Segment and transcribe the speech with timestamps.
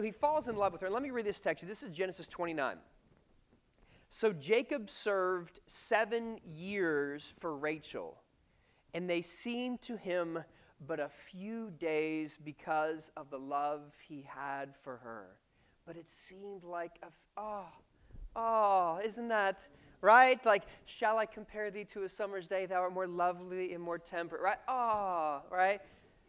[0.00, 0.90] he falls in love with her.
[0.90, 1.66] Let me read this text.
[1.66, 2.76] This is Genesis 29.
[4.10, 8.20] So Jacob served seven years for Rachel,
[8.92, 10.42] and they seemed to him
[10.86, 15.26] but a few days because of the love he had for her.
[15.86, 17.06] But it seemed like, a,
[17.36, 17.66] oh,
[18.34, 19.66] oh, isn't that
[20.00, 20.44] right?
[20.46, 22.66] Like, shall I compare thee to a summer's day?
[22.66, 24.58] Thou art more lovely and more temperate, right?
[24.68, 25.80] Oh, right?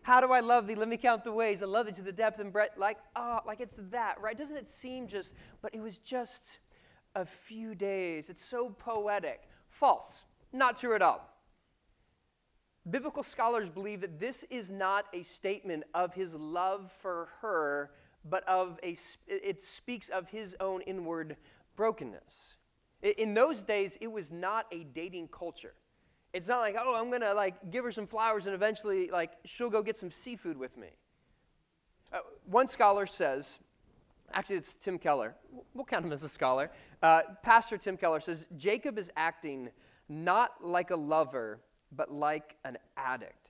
[0.03, 0.75] How do I love thee?
[0.75, 1.61] Let me count the ways.
[1.61, 2.77] I love thee to the depth and breadth.
[2.77, 4.37] Like, oh, like it's that, right?
[4.37, 6.59] Doesn't it seem just, but it was just
[7.15, 8.29] a few days.
[8.29, 9.41] It's so poetic.
[9.69, 10.25] False.
[10.51, 11.27] Not true at all.
[12.89, 17.91] Biblical scholars believe that this is not a statement of his love for her,
[18.27, 18.95] but of a,
[19.27, 21.37] it speaks of his own inward
[21.75, 22.57] brokenness.
[23.03, 25.73] In those days, it was not a dating culture.
[26.33, 29.31] It's not like, oh, I'm going to like give her some flowers and eventually like
[29.45, 30.87] she'll go get some seafood with me.
[32.13, 33.59] Uh, one scholar says,
[34.33, 35.35] actually it's Tim Keller.
[35.73, 36.71] We'll count him as a scholar.
[37.01, 39.69] Uh, Pastor Tim Keller says, Jacob is acting
[40.07, 41.59] not like a lover,
[41.91, 43.49] but like an addict.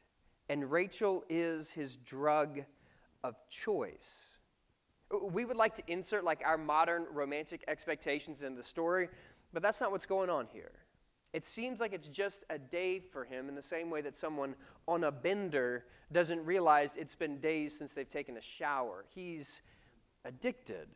[0.49, 2.61] And Rachel is his drug
[3.23, 4.37] of choice.
[5.21, 9.09] We would like to insert like our modern romantic expectations in the story,
[9.53, 10.71] but that's not what's going on here.
[11.33, 14.55] It seems like it's just a day for him in the same way that someone
[14.87, 19.05] on a bender doesn't realize it's been days since they've taken a shower.
[19.13, 19.61] He's
[20.25, 20.87] addicted.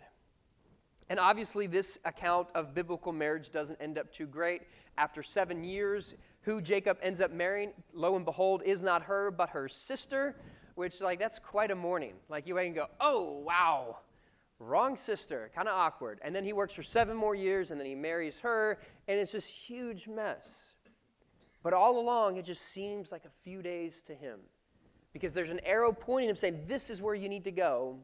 [1.08, 4.64] And obviously, this account of biblical marriage doesn't end up too great.
[4.98, 9.50] After seven years, who Jacob ends up marrying, lo and behold, is not her, but
[9.50, 10.36] her sister,
[10.74, 12.14] which, like, that's quite a morning.
[12.28, 14.00] Like, you can go, oh, wow,
[14.60, 16.20] wrong sister, kind of awkward.
[16.24, 19.32] And then he works for seven more years, and then he marries her, and it's
[19.32, 20.76] this huge mess.
[21.64, 24.40] But all along, it just seems like a few days to him
[25.14, 27.98] because there's an arrow pointing him saying, This is where you need to go.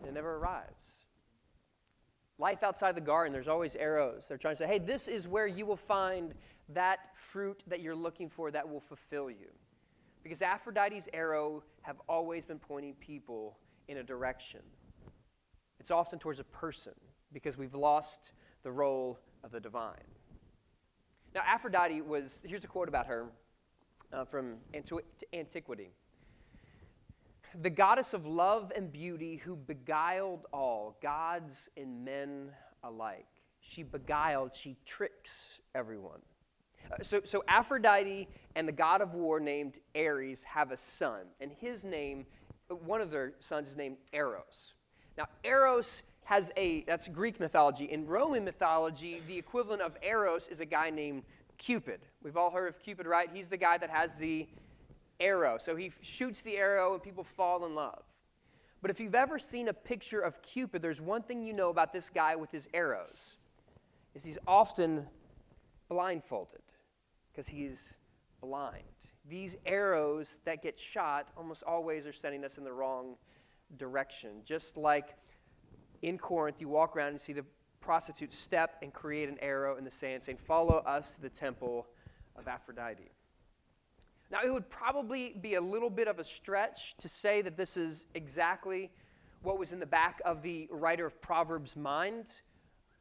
[0.00, 0.84] And it never arrives.
[2.38, 4.26] Life outside the garden, there's always arrows.
[4.28, 6.34] They're trying to say, Hey, this is where you will find
[6.70, 9.48] that fruit that you're looking for that will fulfill you.
[10.22, 13.56] Because Aphrodite's arrow have always been pointing people
[13.88, 14.60] in a direction.
[15.80, 16.94] It's often towards a person
[17.32, 18.32] because we've lost
[18.62, 19.96] the role of the divine.
[21.34, 23.26] Now, Aphrodite was, here's a quote about her
[24.12, 24.56] uh, from
[25.32, 25.90] Antiquity
[27.60, 32.50] the goddess of love and beauty who beguiled all, gods and men
[32.82, 33.26] alike.
[33.60, 36.20] She beguiled, she tricks everyone.
[36.90, 41.52] Uh, so, so Aphrodite and the god of war named Ares have a son, and
[41.52, 42.26] his name,
[42.74, 44.74] one of their sons is named Eros.
[45.16, 47.84] Now, Eros has a, that's Greek mythology.
[47.84, 51.24] In Roman mythology, the equivalent of Eros is a guy named
[51.58, 52.00] Cupid.
[52.22, 53.28] We've all heard of Cupid, right?
[53.32, 54.46] He's the guy that has the
[55.20, 55.58] arrow.
[55.58, 58.02] So he shoots the arrow and people fall in love.
[58.80, 61.92] But if you've ever seen a picture of Cupid, there's one thing you know about
[61.92, 63.36] this guy with his arrows.
[64.14, 65.06] Is he's often
[65.88, 66.62] blindfolded
[67.30, 67.94] because he's
[68.42, 68.82] blind.
[69.28, 73.14] These arrows that get shot almost always are sending us in the wrong
[73.78, 74.42] direction.
[74.44, 75.14] Just like
[76.02, 77.44] in Corinth, you walk around and see the
[77.80, 81.86] prostitute step and create an arrow in the sand saying, Follow us to the temple
[82.36, 83.10] of Aphrodite.
[84.30, 87.76] Now, it would probably be a little bit of a stretch to say that this
[87.76, 88.90] is exactly
[89.42, 92.26] what was in the back of the writer of Proverbs' mind,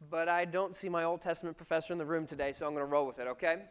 [0.09, 2.85] but I don't see my Old Testament professor in the room today, so I'm going
[2.85, 3.63] to roll with it, okay?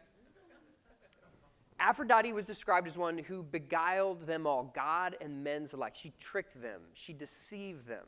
[1.81, 5.95] Aphrodite was described as one who beguiled them all, God and men's alike.
[5.95, 8.05] She tricked them, she deceived them.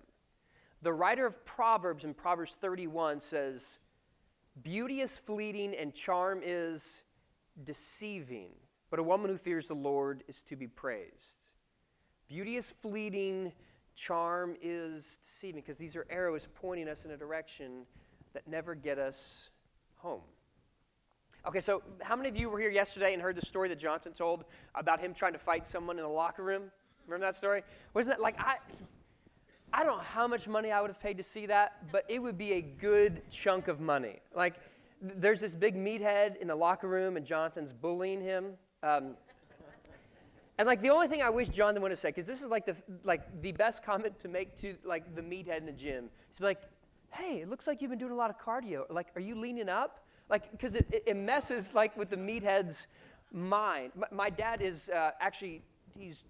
[0.84, 3.79] The writer of Proverbs in Proverbs 31 says,
[4.61, 7.01] Beauty is fleeting and charm is
[7.63, 8.51] deceiving,
[8.91, 11.40] but a woman who fears the Lord is to be praised.
[12.28, 13.51] Beauty is fleeting,
[13.95, 17.88] charm is deceiving, because these are arrows pointing us in a direction
[18.34, 19.50] that never get us
[19.95, 20.22] home.
[21.46, 24.14] Okay, so how many of you were here yesterday and heard the story that Johnson
[24.14, 24.46] told
[24.76, 26.72] about him trying to fight someone in the locker room?
[27.06, 27.64] Remember that story?
[27.94, 28.56] Wasn't that like I
[29.74, 32.20] I don't know how much money I would have paid to see that, but it
[32.20, 34.20] would be a good chunk of money.
[34.35, 34.53] Like,
[35.02, 38.53] there's this big meathead in the locker room, and Jonathan's bullying him.
[38.84, 39.16] Um,
[40.59, 42.66] and like the only thing I wish Jonathan would have said, because this is like
[42.66, 46.40] the like the best comment to make to like the meathead in the gym, is
[46.40, 46.62] like,
[47.09, 48.85] "Hey, it looks like you've been doing a lot of cardio.
[48.90, 50.03] Like, are you leaning up?
[50.29, 52.87] Like, because it, it, messes like with the meathead's
[53.31, 53.91] mind.
[53.96, 55.61] My, my dad is uh, actually
[55.97, 56.23] he's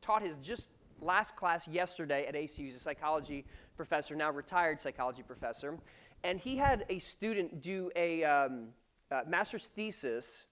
[0.00, 0.70] taught his just
[1.00, 2.56] last class yesterday at ACU.
[2.56, 3.44] He's a psychology
[3.76, 5.78] professor, now retired psychology professor.
[6.24, 8.68] And he had a student do a um,
[9.10, 10.46] uh, master's thesis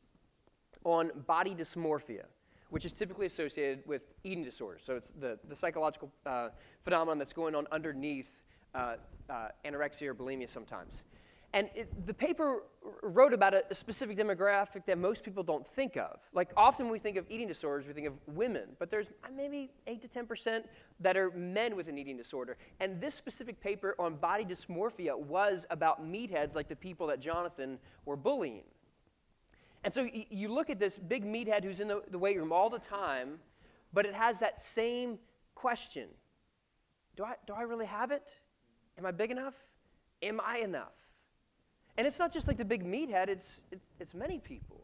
[0.84, 2.25] on body dysmorphia.
[2.70, 4.82] which is typically associated with eating disorders.
[4.84, 6.49] So it's the, the psychological uh,
[6.82, 8.43] phenomenon that's going on underneath
[8.75, 8.96] uh,
[9.31, 11.05] uh, anorexia or bulimia sometimes.
[11.52, 12.64] And it, the paper
[13.02, 16.20] wrote about a, a, specific demographic that most people don't think of.
[16.32, 19.70] Like often we think of eating disorders, we think of women, but there's uh, maybe
[19.87, 20.64] 8 to 10%
[21.00, 22.56] that are men with an eating disorder.
[22.81, 27.78] And this specific paper on body dysmorphia was about meatheads like the people that Jonathan
[28.04, 28.64] were bullying.
[29.84, 32.52] And so y- you look at this big meathead who's in the, the weight room
[32.52, 33.38] all the time,
[33.93, 35.19] but it has that same
[35.54, 36.08] question
[37.16, 38.37] do I, do I really have it?
[38.98, 39.54] Am I big enough?
[40.22, 40.93] Am I enough?
[41.98, 44.82] And it's not just like the big meathead, it's, it's, it's many people.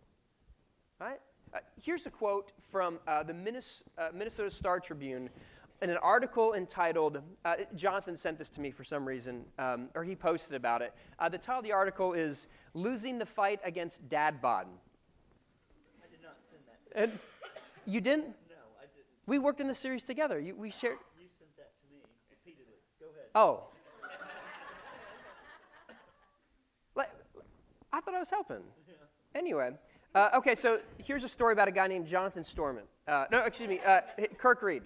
[1.00, 1.20] Right?
[1.52, 5.28] Uh, here's a quote from uh, the Minnes- uh, Minnesota Star Tribune
[5.82, 10.04] in an article entitled, uh, Jonathan sent this to me for some reason, um, or
[10.04, 10.94] he posted about it.
[11.18, 14.68] Uh, the title of the article is Losing the Fight Against Dad Bod.
[16.00, 17.18] I did not send that to And
[17.84, 18.26] you didn't?
[18.48, 19.06] No, I didn't.
[19.26, 20.38] We worked in the series together.
[20.38, 20.98] You, we shared.
[21.20, 22.00] You sent that to me
[22.30, 22.76] repeatedly.
[23.00, 23.26] Go ahead.
[23.34, 23.64] Oh.
[26.94, 27.10] like,
[27.92, 28.62] I thought I was helping.
[29.34, 29.70] Anyway,
[30.14, 32.84] uh, okay, so here's a story about a guy named Jonathan Storment.
[33.08, 34.00] Uh, no, excuse me, uh,
[34.38, 34.82] Kirk Read.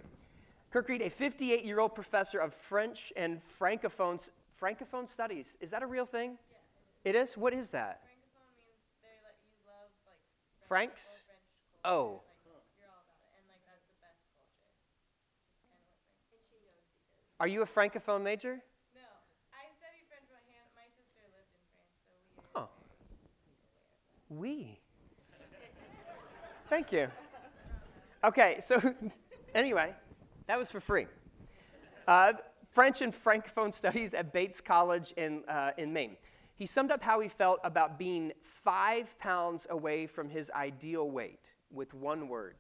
[0.73, 4.29] Kirk Read, a 58 year old professor of French and Francophone,
[4.61, 5.57] Francophone studies.
[5.61, 6.37] Is that a real thing?
[6.51, 7.11] Yeah.
[7.11, 7.37] It is?
[7.37, 8.03] What is that?
[8.03, 10.19] Francophone means they let you love like
[10.67, 11.23] French Franks?
[11.83, 11.97] culture.
[11.97, 12.23] Oh.
[12.23, 14.67] Like, you a Francophone major and like that's the best culture.
[14.67, 16.35] It's kind of what Frank.
[16.35, 17.39] And she knows because.
[17.39, 18.59] Are you a Francophone major?
[18.95, 19.07] No,
[19.55, 22.15] I studied French, but Han- my sister lived in France, so
[22.55, 22.71] we are Oh.
[24.29, 24.81] We.
[26.69, 27.09] Thank you.
[28.25, 28.81] Okay, so
[29.55, 29.95] anyway,
[30.47, 31.07] that was for free.
[32.09, 32.33] Uh,
[32.71, 36.17] French and Francophone studies at Bates College in, uh, in Maine.
[36.57, 41.53] He summed up how he felt about being five pounds away from his ideal weight
[41.71, 42.57] with one word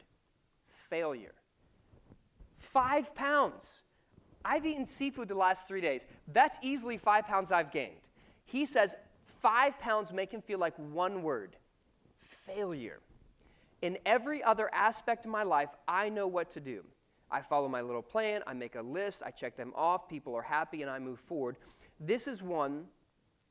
[0.88, 1.34] failure.
[2.58, 3.82] Five pounds.
[4.44, 6.06] I've eaten seafood the last three days.
[6.32, 7.96] That's easily five pounds I've gained.
[8.44, 8.94] He says
[9.40, 11.56] five pounds make him feel like one word
[12.20, 13.00] failure.
[13.82, 16.84] In every other aspect of my life, I know what to do.
[17.30, 20.42] I follow my little plan, I make a list, I check them off, people are
[20.42, 21.56] happy, and I move forward.
[21.98, 22.84] This is one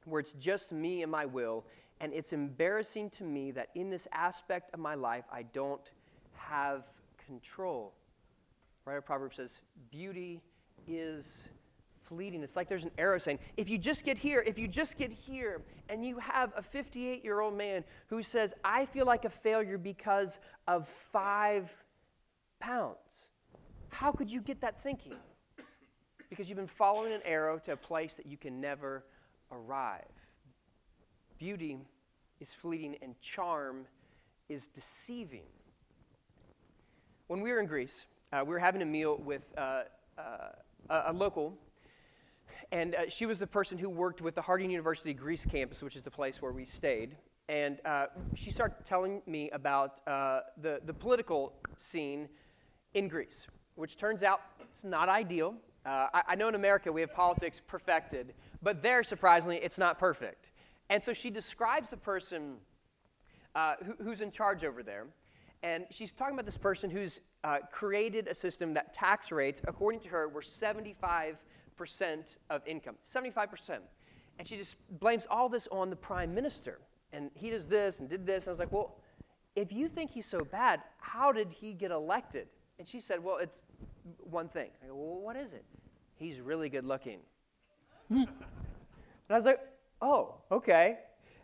[0.06, 1.66] where it's just me and my will,
[2.00, 5.92] and it's embarrassing to me that in this aspect of my life, I don't
[6.34, 6.86] have
[7.26, 7.94] control.
[8.86, 9.04] Right?
[9.04, 9.60] Proverbs says,
[9.92, 10.42] Beauty
[10.88, 11.50] is
[12.04, 12.44] fleeting.
[12.44, 15.12] It's like there's an arrow saying, if you just get here, if you just get
[15.12, 19.30] here, and you have a 58 year old man who says, I feel like a
[19.30, 21.72] failure because of five
[22.60, 23.30] pounds,
[23.90, 25.16] how could you get that thinking?
[26.30, 29.04] Because you've been following an arrow to a place that you can never
[29.52, 30.04] arrive.
[31.38, 31.78] Beauty
[32.40, 33.86] is fleeting, and charm
[34.50, 35.46] is deceiving.
[37.28, 39.84] When we were in Greece, uh, we were having a meal with uh,
[40.18, 40.22] uh,
[40.90, 41.58] a, a local
[42.72, 45.96] and uh, she was the person who worked with the Harding University Greece campus, which
[45.96, 47.16] is the place where we stayed.
[47.48, 52.28] And uh, she started telling me about uh, the, the political scene
[52.96, 55.56] in Greece, which turns out it's not ideal.
[55.86, 58.34] Uh, I, I know in America we have politics perfected,
[58.64, 60.52] but there, surprisingly, it's not perfect.
[60.90, 62.56] And so she describes the person
[63.54, 65.06] uh, who, who's in charge over there.
[65.62, 70.00] And she's talking about this person who's uh, created a system that tax rates, according
[70.02, 71.44] to her, were 75
[71.76, 73.80] percent of income, 75%.
[74.38, 76.80] And she just blames all this on the prime minister.
[77.14, 78.44] And he does this and did this.
[78.44, 78.98] And I was like, well,
[79.56, 82.48] if you think he's so bad, how did he get elected?
[82.78, 83.62] And she said, well, it's
[84.20, 84.70] one thing.
[84.84, 85.64] I go, well, what is it?
[86.16, 87.20] He's really good looking.
[88.10, 88.28] and
[89.30, 89.60] I was like,
[90.02, 91.00] oh, okay.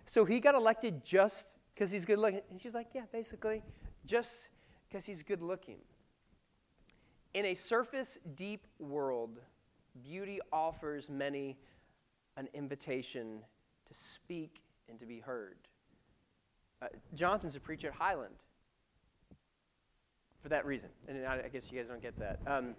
[0.05, 2.41] So he got elected just because he's good looking.
[2.49, 3.63] And she's like, yeah, basically,
[4.05, 4.49] just
[4.89, 5.77] because he's good looking.
[7.33, 9.39] In a surface deep world,
[10.03, 11.57] beauty offers many
[12.37, 13.39] an invitation
[13.87, 15.57] to speak and to be heard.
[16.81, 18.35] Uh, Jonathan's a preacher at Highland
[20.41, 20.89] for that reason.
[21.07, 22.39] And I, I guess you guys don't get that.
[22.47, 22.73] Um,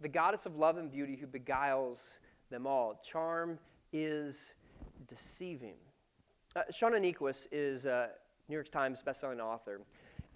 [0.00, 2.18] the goddess of love and beauty who beguiles
[2.50, 3.00] them all.
[3.02, 3.58] Charm
[3.92, 4.54] is
[5.08, 5.74] deceiving.
[6.54, 8.10] Uh, Shauna Niequist is a
[8.48, 9.80] New York Times bestselling author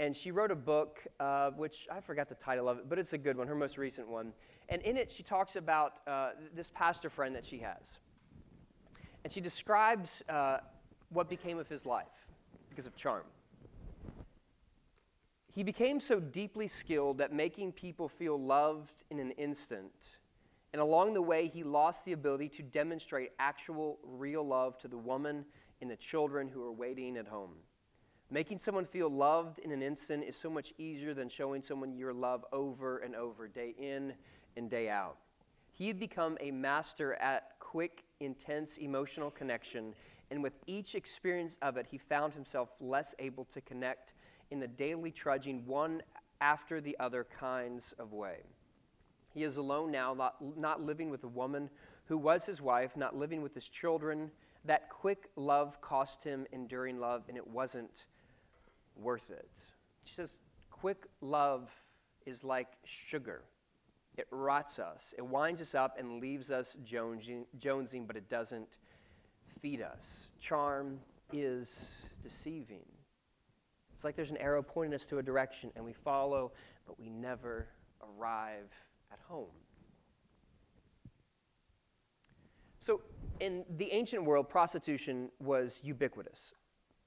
[0.00, 3.12] and she wrote a book, uh, which I forgot the title of it, but it's
[3.12, 4.33] a good one, her most recent one.
[4.71, 7.99] And in it, she talks about uh, this pastor friend that she has.
[9.25, 10.61] And she describes uh,
[11.11, 12.07] what became of his life
[12.71, 13.25] because of charm.
[15.52, 20.16] He became so deeply skilled at making people feel loved in an instant.
[20.73, 24.97] And along the way, he lost the ability to demonstrate actual, real love to the
[24.97, 25.45] woman
[25.83, 27.57] and the children who were waiting at home.
[28.32, 32.12] Making someone feel loved in an instant is so much easier than showing someone your
[32.12, 34.14] love over and over, day in
[34.56, 35.16] and day out.
[35.72, 39.94] He had become a master at quick, intense emotional connection,
[40.30, 44.12] and with each experience of it, he found himself less able to connect
[44.52, 46.00] in the daily trudging, one
[46.40, 48.38] after the other kinds of way.
[49.34, 51.68] He is alone now, not, not living with a woman
[52.04, 54.30] who was his wife, not living with his children.
[54.64, 58.06] That quick love cost him enduring love, and it wasn't
[59.00, 59.50] worth it.
[60.04, 61.71] She says, quick love
[62.26, 63.42] is like sugar.
[64.16, 68.78] It rots us, it winds us up and leaves us jonesing, jonesing, but it doesn't
[69.61, 70.30] feed us.
[70.40, 70.99] Charm
[71.33, 72.85] is deceiving.
[73.95, 76.52] It's like there's an arrow pointing us to a direction, and we follow,
[76.87, 77.69] but we never
[78.02, 78.71] arrive
[79.12, 79.47] at home.
[82.80, 83.02] So,
[83.40, 86.52] in the ancient world, prostitution was ubiquitous,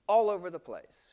[0.08, 1.13] all over the place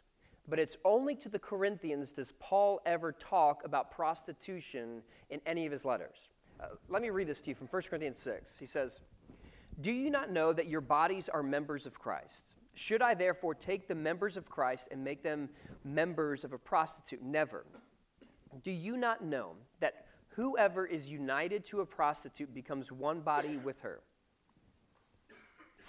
[0.51, 5.73] but it's only to the Corinthians does Paul ever talk about prostitution in any of
[5.73, 6.29] his letters.
[6.59, 8.59] Uh, let me read this to you from 1 Corinthians 6.
[8.59, 9.01] He says,
[9.81, 12.57] Do you not know that your bodies are members of Christ?
[12.75, 15.49] Should I therefore take the members of Christ and make them
[15.85, 17.23] members of a prostitute?
[17.23, 17.65] Never.
[18.63, 23.81] Do you not know that whoever is united to a prostitute becomes one body with
[23.81, 24.01] her?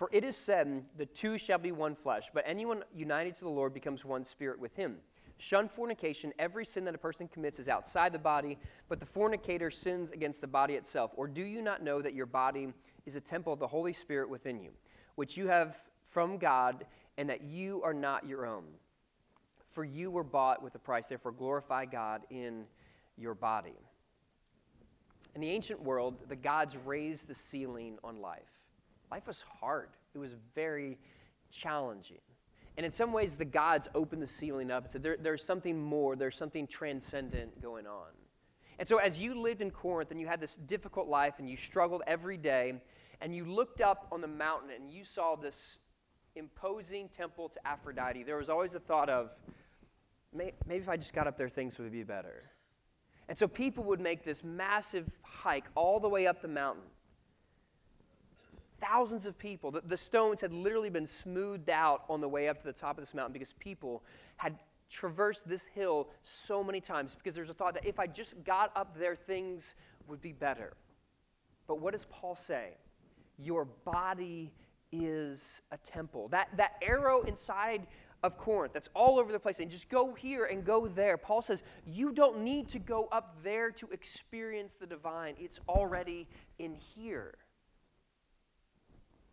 [0.01, 3.51] For it is said, The two shall be one flesh, but anyone united to the
[3.51, 4.98] Lord becomes one spirit with him.
[5.38, 6.34] Shun fornication.
[6.39, 8.58] Every sin that a person commits is outside the body,
[8.89, 11.12] but the fornicator sins against the body itself.
[11.17, 12.74] Or do you not know that your body
[13.05, 14.72] is a temple of the Holy Spirit within you,
[15.17, 16.84] which you have from God,
[17.20, 18.63] and that you are not your own?
[19.67, 22.65] For you were bought with a price, therefore glorify God in
[23.20, 23.77] your body.
[25.36, 28.61] In the ancient world, the gods raised the ceiling on life
[29.12, 29.89] life was hard.
[30.13, 30.98] It was very
[31.51, 32.22] challenging.
[32.77, 35.80] And in some ways, the gods opened the ceiling up and said, there, There's something
[35.80, 38.08] more, there's something transcendent going on.
[38.80, 41.58] And so, as you lived in Corinth and you had this difficult life and you
[41.58, 42.75] struggled every day,
[43.20, 45.77] and you looked up on the mountain and you saw this
[46.36, 49.30] imposing temple to Aphrodite, there was always a thought of,
[50.34, 52.44] maybe if I just got up there, things would be better.
[53.27, 56.84] And so, people would make this massive hike all the way up the mountain
[58.81, 59.71] thousands of people.
[59.71, 62.97] The, the stones had literally been smoothed out on the way up to the top
[62.97, 64.03] of this mountain because people
[64.38, 64.57] had
[64.89, 68.71] traversed this hill so many times because there's a thought that if I just got
[68.75, 69.75] up there, things
[70.07, 70.73] would be better.
[71.67, 72.71] But what does Paul say?
[73.38, 74.51] Your body
[74.91, 76.27] is a temple.
[76.29, 77.88] That, that arrow inside
[78.23, 81.17] of Corinth that's all over the place, and just go here and go there.
[81.17, 86.27] Paul says, You don't need to go up there to experience the divine, it's already
[86.59, 87.33] in here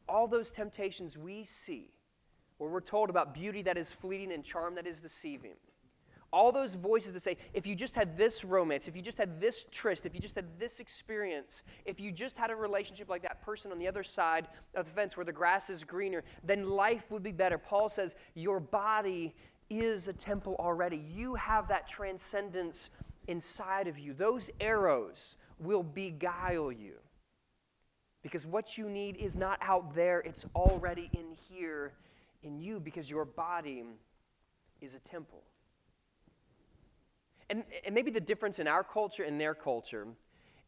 [0.09, 1.91] all those temptations we see,
[2.59, 5.55] where we're told about beauty that is fleeting and charm that is deceiving,
[6.33, 9.41] all those voices that say, if you just had this romance, if you just had
[9.41, 13.23] this tryst, if you just had this experience, if you just had a relationship like
[13.23, 16.69] that person on the other side of the fence where the grass is greener, then
[16.69, 17.57] life would be better.
[17.57, 19.35] Paul says, Your body
[19.71, 20.99] is a temple already.
[20.99, 22.91] You have that transcendence
[23.27, 24.13] inside of you.
[24.13, 26.95] Those arrows will beguile you.
[28.29, 31.93] Because what you need is not out there, it's already in here
[32.43, 33.83] in you because your body
[34.83, 35.43] is a temple.
[37.49, 40.07] And, and maybe the difference in our culture and their culture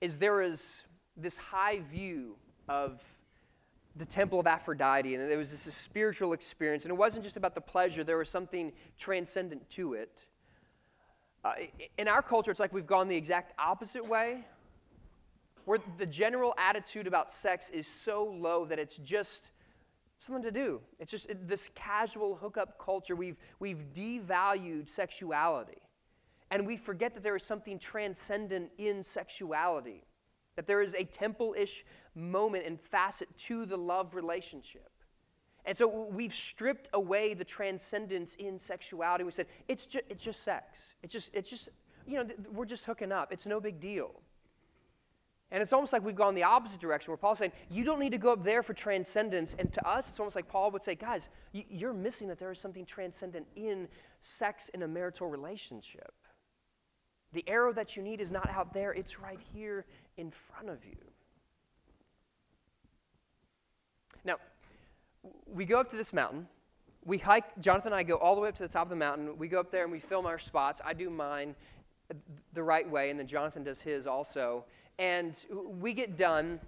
[0.01, 0.85] is there is
[1.19, 2.35] this high view
[2.67, 3.03] of
[3.97, 7.55] the temple of Aphrodite, and there was this spiritual experience, and it wasn't just about
[7.55, 10.25] the pleasure, there was something transcendent to it.
[11.45, 11.53] Uh,
[11.99, 14.47] in our culture, it's like we've gone the exact opposite way
[15.71, 19.53] where the general attitude about sex is so low that it's just
[20.19, 20.81] something to do.
[20.99, 23.15] It's just this casual hookup culture.
[23.15, 25.81] We've, we've devalued sexuality.
[26.51, 30.03] And we forget that there is something transcendent in sexuality,
[30.57, 31.85] that there is a temple ish
[32.17, 34.91] moment and facet to the love relationship.
[35.67, 39.23] And so we've stripped away the transcendence in sexuality.
[39.23, 40.81] We said, it's just, it's just sex.
[41.05, 41.69] It's just, it's just,
[42.09, 43.33] you know, we're just hooking up.
[43.33, 44.21] It's no big deal.
[45.53, 48.13] And it's almost like we've gone the opposite direction, where Paul's saying, you don't need
[48.13, 49.57] to go up there for transcendence.
[49.59, 52.61] And to us, it's almost like Paul would say, guys, you're missing that there is
[52.61, 53.89] something transcendent in
[54.21, 56.13] sex in a marital relationship.
[57.33, 60.85] The arrow that you need is not out there, it's right here in front of
[60.85, 60.97] you.
[64.25, 64.37] Now,
[65.53, 66.47] we go up to this mountain.
[67.05, 68.97] We hike, Jonathan and I go all the way up to the top of the
[68.97, 69.37] mountain.
[69.39, 70.81] We go up there and we film our spots.
[70.85, 71.57] I do mine
[72.53, 74.65] the right way, and then Jonathan does his also.
[75.01, 75.35] And
[75.81, 76.61] we get done,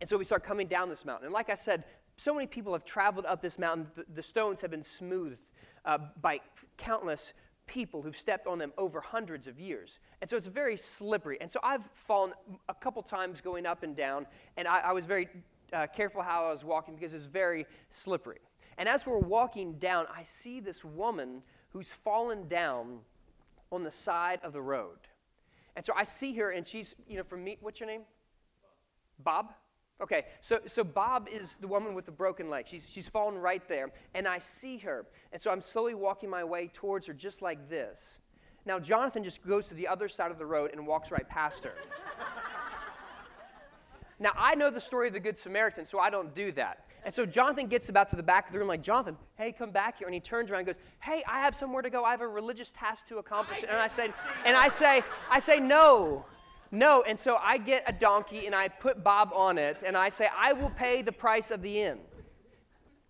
[0.00, 1.26] and so we start coming down this mountain.
[1.26, 1.84] And like I said,
[2.16, 5.42] so many people have traveled up this mountain, the, the stones have been smoothed
[5.84, 6.40] uh, by
[6.78, 7.34] countless
[7.66, 9.98] people who've stepped on them over hundreds of years.
[10.22, 11.36] And so it's very slippery.
[11.42, 12.32] And so I've fallen
[12.70, 14.26] a couple times going up and down,
[14.56, 15.28] and I, I was very
[15.74, 18.38] uh, careful how I was walking because it's very slippery.
[18.78, 21.42] And as we're walking down, I see this woman
[21.74, 23.00] who's fallen down
[23.70, 24.96] on the side of the road.
[25.76, 28.02] And so I see her, and she's, you know, from me, what's your name?
[29.18, 29.52] Bob?
[30.02, 32.66] Okay, so, so Bob is the woman with the broken leg.
[32.66, 35.04] She's, she's fallen right there, and I see her.
[35.32, 38.18] And so I'm slowly walking my way towards her, just like this.
[38.64, 41.64] Now, Jonathan just goes to the other side of the road and walks right past
[41.64, 41.74] her.
[44.20, 46.84] Now, I know the story of the Good Samaritan, so I don't do that.
[47.04, 49.70] And so Jonathan gets about to the back of the room, like, Jonathan, hey, come
[49.70, 50.06] back here.
[50.06, 52.04] And he turns around and goes, Hey, I have somewhere to go.
[52.04, 53.64] I have a religious task to accomplish.
[53.66, 54.12] And I say,
[54.44, 56.26] and I say, I say, no.
[56.70, 60.08] No, and so I get a donkey and I put Bob on it and I
[60.08, 61.98] say, I will pay the price of the inn.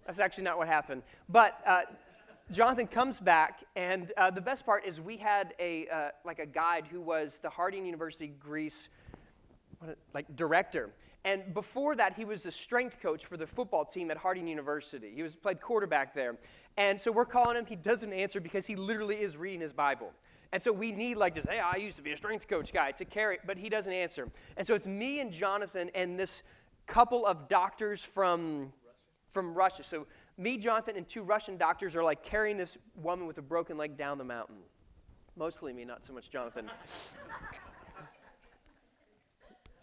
[0.07, 1.03] That's actually not what happened.
[1.29, 1.83] But uh,
[2.51, 6.47] Jonathan comes back, and uh, the best part is we had a uh, like a
[6.47, 8.89] guide who was the Harding University Greece
[9.81, 10.91] what, like director.
[11.25, 15.13] And before that, he was the strength coach for the football team at Harding University.
[15.15, 16.37] He was played quarterback there.
[16.79, 17.67] And so we're calling him.
[17.67, 20.13] He doesn't answer because he literally is reading his Bible.
[20.53, 22.73] And so we need like this, hey, ah, I used to be a strength coach
[22.73, 24.29] guy to carry, but he doesn't answer.
[24.57, 26.43] And so it's me and Jonathan and this
[26.87, 28.73] couple of doctors from,
[29.29, 29.85] from Russia.
[29.85, 30.07] So
[30.39, 33.97] me, Jonathan, and two Russian doctors are like carrying this woman with a broken leg
[33.97, 34.57] down the mountain.
[35.37, 36.69] Mostly me, not so much Jonathan.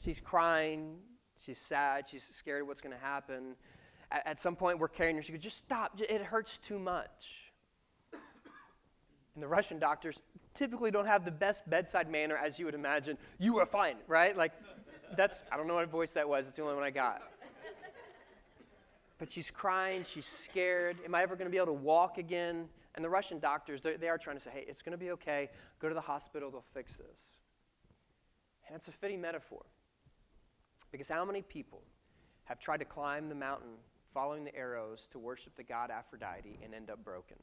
[0.08, 0.96] she's crying,
[1.38, 3.58] she's sad, she's scared of what's going to happen.
[4.10, 5.22] At, at, some point, we're carrying her.
[5.22, 7.52] She goes, just stop, it hurts too much.
[9.34, 10.22] And the Russian doctors
[10.54, 13.18] typically don't have the best bedside manner as you would imagine.
[13.38, 14.36] You are fine, right?
[14.36, 14.54] Like,
[15.18, 16.48] that's, I don't know what voice that was.
[16.48, 17.22] It's the only one I got.
[19.20, 20.98] But she's crying, she's scared.
[21.04, 22.70] Am I ever going to be able to walk again?
[22.96, 25.50] And the Russian doctors, they are trying to say, hey, it's going to be okay.
[25.82, 27.20] Go to the hospital, they'll fix this.
[28.68, 29.66] And it's a fitting metaphor.
[30.92, 31.82] Because how many people
[32.46, 33.76] have tried to climb the mountain
[34.14, 37.38] following the arrows to worship the god Aphrodite and end up broken?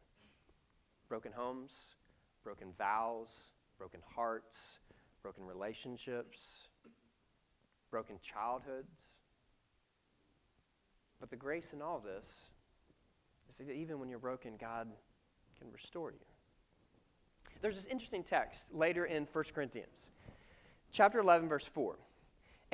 [1.08, 1.72] broken homes,
[2.42, 3.30] broken vows,
[3.78, 4.78] broken hearts,
[5.22, 6.68] broken relationships,
[7.90, 8.96] broken childhoods.
[11.20, 12.50] But the grace in all this
[13.48, 14.88] is that even when you're broken, God
[15.58, 16.18] can restore you.
[17.62, 20.10] There's this interesting text later in 1 Corinthians,
[20.90, 21.96] chapter 11, verse 4.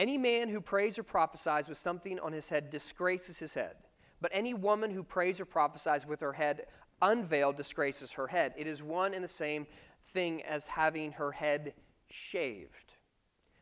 [0.00, 3.76] Any man who prays or prophesies with something on his head disgraces his head.
[4.22, 6.68] But any woman who prays or prophesies with her head
[7.02, 8.54] unveiled disgraces her head.
[8.56, 9.66] It is one and the same
[10.06, 11.74] thing as having her head
[12.08, 12.94] shaved.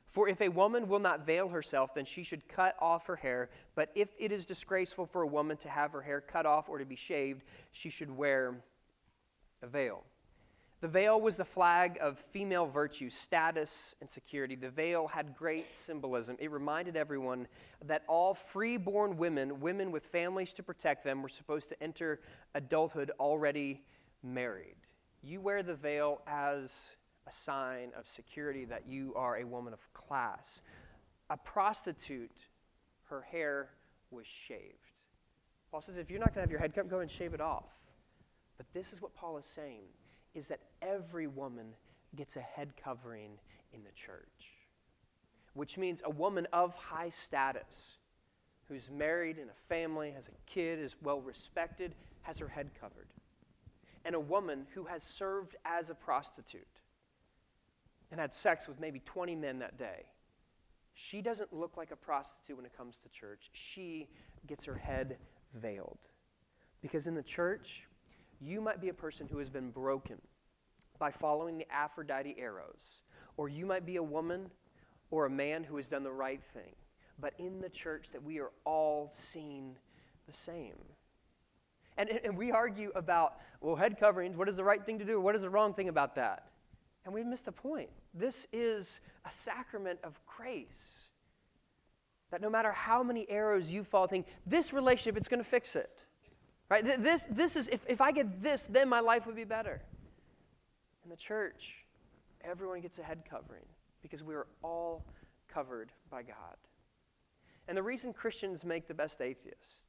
[0.07, 3.51] For if a woman will not veil herself, then she should cut off her hair.
[3.75, 6.79] But if it is disgraceful for a woman to have her hair cut off or
[6.79, 8.63] to be shaved, she should wear
[9.61, 10.05] a veil.
[10.81, 14.55] The veil was the flag of female virtue, status, and security.
[14.55, 16.37] The veil had great symbolism.
[16.39, 17.49] It reminded everyone
[17.87, 22.21] that all free-born women, women with families to protect them, were supposed to enter
[22.55, 23.83] adulthood already
[24.23, 24.77] married.
[25.21, 26.91] You wear the veil as
[27.27, 30.63] a sign of security that you are a woman of class.
[31.29, 32.31] A prostitute,
[33.11, 33.71] her hair
[34.13, 34.93] was shaved.
[35.73, 37.41] Paul says, if you're not going to have your head cut, go and shave it
[37.41, 37.67] off.
[38.57, 39.83] But this is what Paul is saying
[40.35, 41.75] is that every woman
[42.17, 43.33] gets a head covering
[43.73, 44.57] in the church,
[45.55, 47.99] which means a woman of high status
[48.69, 53.09] who's married in a family, has a kid, is well respected, has her head covered.
[54.05, 56.67] And a woman who has served as a prostitute
[58.11, 60.07] and had sex with maybe 20 men that day.
[60.95, 63.51] She doesn't look like a prostitute when it comes to church.
[63.53, 64.09] She
[64.47, 65.17] gets her head
[65.55, 65.99] veiled.
[66.81, 67.87] Because in the church,
[68.41, 70.19] you might be a person who has been broken
[70.99, 73.03] by following the Aphrodite arrows,
[73.37, 74.51] or you might be a woman
[75.11, 76.75] or a man who has done the right thing.
[77.21, 79.77] But in the church, that we are all seen
[80.27, 80.77] the same.
[81.97, 85.21] And, and we argue about, well, head coverings, what is the right thing to do?
[85.21, 86.47] What is the wrong thing about that?
[87.05, 87.89] And we've missed a point.
[88.15, 91.11] This is a sacrament of grace.
[92.31, 95.75] That no matter how many arrows you fall, think this relationship, it's going to fix
[95.75, 95.91] it.
[96.71, 96.85] Right?
[97.03, 99.81] This, this is, if, if I get this, then my life would be better.
[101.05, 101.87] In the church,
[102.45, 103.65] everyone gets a head covering
[104.03, 105.05] because we are all
[105.49, 106.57] covered by God.
[107.67, 109.85] And the reason Christians make the best atheists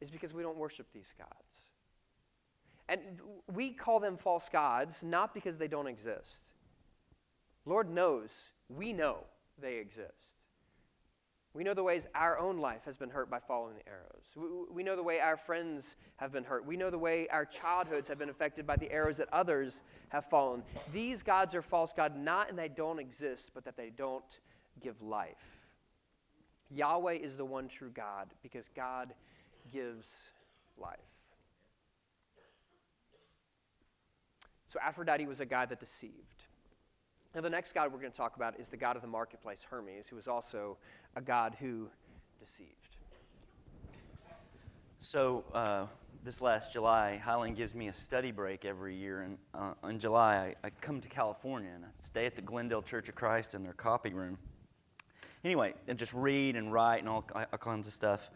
[0.00, 1.70] is because we don't worship these gods.
[2.88, 3.00] And
[3.52, 6.50] we call them false gods not because they don't exist.
[7.64, 9.18] Lord knows, we know
[9.60, 10.29] they exist.
[11.52, 14.22] We know the ways our own life has been hurt by following the arrows.
[14.36, 16.64] We, we know the way our friends have been hurt.
[16.64, 20.26] We know the way our childhoods have been affected by the arrows that others have
[20.26, 20.62] fallen.
[20.92, 24.38] These gods are false gods, not and they don't exist, but that they don't
[24.80, 25.36] give life.
[26.70, 29.12] Yahweh is the one true God because God
[29.72, 30.28] gives
[30.78, 30.98] life.
[34.68, 36.39] So Aphrodite was a god that deceived.
[37.34, 39.64] Now, the next god we're going to talk about is the god of the marketplace,
[39.68, 40.76] Hermes, who was also
[41.14, 41.88] a god who
[42.40, 42.96] deceived.
[44.98, 45.86] So, uh,
[46.24, 49.22] this last July, Highland gives me a study break every year.
[49.22, 52.82] And uh, in July, I, I, come to California and I stay at the Glendale
[52.82, 54.36] Church of Christ in their copy room.
[55.44, 58.28] Anyway, and just read and write and all, all kinds of stuff.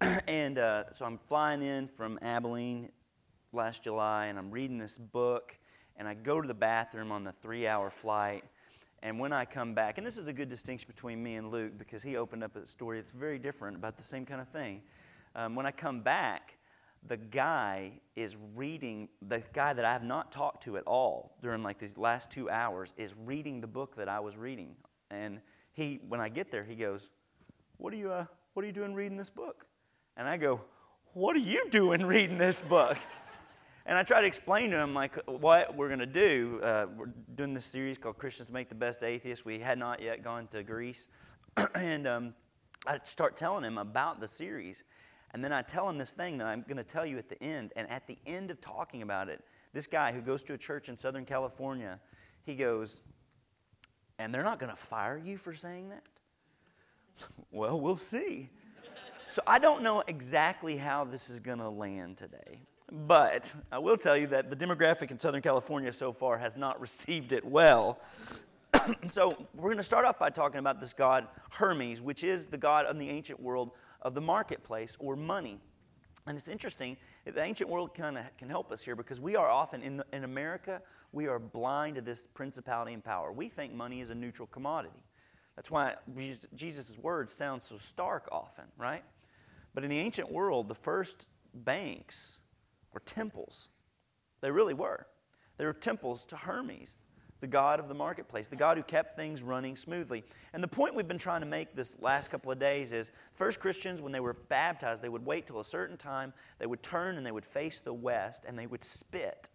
[0.26, 2.88] and uh, so I'm flying in from Abilene
[3.52, 5.56] last July and I'm reading this book.
[5.96, 8.44] And I go to the bathroom on the three hour flight.
[9.02, 11.72] And when I come back, and this is a good distinction between me and Luke
[11.76, 14.82] because he opened up a story that's very different about the same kind of thing.
[15.34, 16.56] Um, when I come back,
[17.08, 21.62] the guy is reading, the guy that I have not talked to at all during
[21.62, 24.76] like these last two hours is reading the book that I was reading.
[25.10, 25.40] And
[25.72, 27.10] he, when I get there, he goes,
[27.78, 29.66] What are you, uh, what are you doing reading this book?
[30.16, 30.60] And I go,
[31.12, 32.98] What are you doing reading this book?
[33.84, 36.60] And I try to explain to him like what we're going to do.
[36.62, 39.44] Uh, we're doing this series called Christians Make the Best Atheists.
[39.44, 41.08] We had not yet gone to Greece,
[41.74, 42.34] and um,
[42.86, 44.84] I start telling him about the series,
[45.32, 47.42] and then I tell him this thing that I'm going to tell you at the
[47.42, 47.72] end.
[47.74, 49.42] And at the end of talking about it,
[49.72, 51.98] this guy who goes to a church in Southern California,
[52.44, 53.02] he goes,
[54.20, 56.04] "And they're not going to fire you for saying that."
[57.50, 58.50] well, we'll see.
[59.28, 62.60] So I don't know exactly how this is going to land today.
[62.94, 66.78] But I will tell you that the demographic in Southern California so far has not
[66.80, 67.98] received it well.
[69.08, 72.58] so we're going to start off by talking about this god Hermes, which is the
[72.58, 73.70] god in the ancient world
[74.02, 75.58] of the marketplace or money.
[76.26, 79.48] And it's interesting, the ancient world kind of can help us here because we are
[79.48, 83.32] often, in, the, in America, we are blind to this principality and power.
[83.32, 85.02] We think money is a neutral commodity.
[85.56, 85.94] That's why
[86.54, 89.02] Jesus' words sound so stark often, right?
[89.74, 92.40] But in the ancient world, the first banks
[92.92, 93.68] were temples.
[94.40, 95.06] They really were.
[95.58, 96.98] They were temples to Hermes,
[97.40, 100.24] the god of the marketplace, the god who kept things running smoothly.
[100.52, 103.60] And the point we've been trying to make this last couple of days is first
[103.60, 107.16] Christians, when they were baptized, they would wait till a certain time, they would turn
[107.16, 109.50] and they would face the west, and they would spit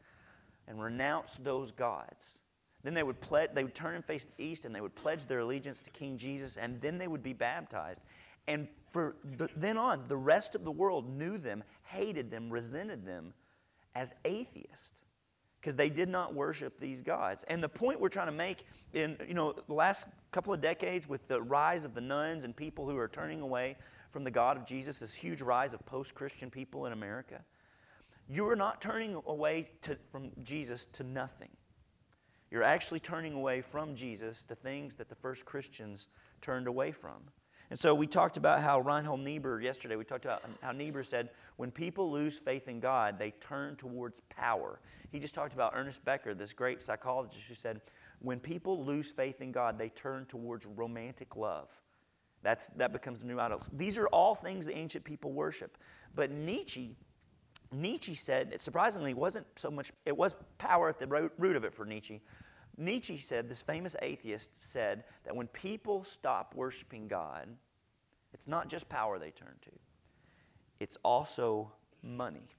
[0.67, 2.39] and renounce those gods.
[2.84, 5.26] Then they would, ple- they would turn and face the east, and they would pledge
[5.26, 8.02] their allegiance to King Jesus, and then they would be baptized.
[8.47, 13.06] And for the, then on, the rest of the world knew them, hated them, resented
[13.06, 13.34] them
[13.95, 15.02] as atheists
[15.60, 17.43] because they did not worship these gods.
[17.47, 21.10] And the point we're trying to make in you know the last couple of decades
[21.10, 23.76] with the rise of the nones and people who are turning away
[24.12, 27.41] from the God of Jesus, this huge rise of post-Christian people in America,
[28.30, 31.50] you are not turning away to, from Jesus to nothing.
[32.50, 36.08] You're actually turning away from Jesus to things that the first Christians
[36.41, 37.23] turned away from.
[37.69, 41.30] And so we talked about how Reinhold Niebuhr yesterday, we talked about how Niebuhr said,
[41.58, 44.80] when people lose faith in God, they turn towards power.
[45.12, 47.82] He just talked about Ernest Becker, this great psychologist, who said,
[48.19, 51.69] when people lose faith in God, they turn towards romantic love.
[52.41, 53.69] That's, that becomes the new idols.
[53.73, 55.77] These are all things the ancient people worship.
[56.15, 56.95] But Nietzsche,
[57.71, 61.86] Nietzsche said, surprisingly, wasn't so much, it was power at the root of it for
[61.86, 62.21] Nietzsche.
[62.77, 67.47] Nietzsche said, this famous atheist said, that when people stop worshiping God,
[68.33, 69.71] it's not just power they turn to,
[70.79, 71.71] it's also
[72.03, 72.49] money.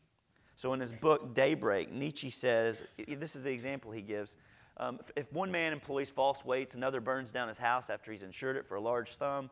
[0.56, 4.36] So in his book, Daybreak, Nietzsche says this is the example he gives.
[4.76, 8.56] Um, if one man employs false weights, another burns down his house after he's insured
[8.56, 9.50] it for a large sum,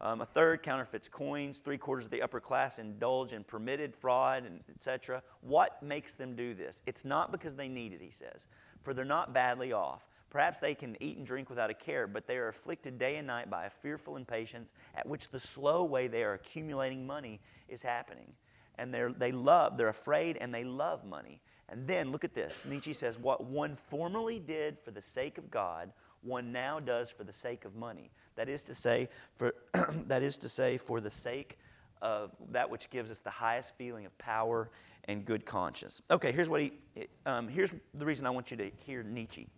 [0.00, 4.44] um, a third counterfeits coins, three quarters of the upper class indulge in permitted fraud,
[4.74, 5.22] etc.
[5.40, 6.82] What makes them do this?
[6.86, 8.46] It's not because they need it, he says,
[8.86, 10.06] for they're not badly off.
[10.30, 13.26] Perhaps they can eat and drink without a care, but they are afflicted day and
[13.26, 17.82] night by a fearful impatience at which the slow way they are accumulating money is
[17.82, 18.32] happening.
[18.78, 21.40] And they're, they love, they're afraid and they love money.
[21.68, 25.50] And then look at this Nietzsche says, What one formerly did for the sake of
[25.50, 25.90] God,
[26.22, 28.12] one now does for the sake of money.
[28.36, 29.52] That is to say, for,
[30.06, 31.58] that is to say, for the sake
[32.00, 34.70] of that which gives us the highest feeling of power
[35.08, 36.02] and good conscience.
[36.10, 36.72] Okay, here's what he,
[37.24, 39.48] um, here's the reason I want you to hear Nietzsche,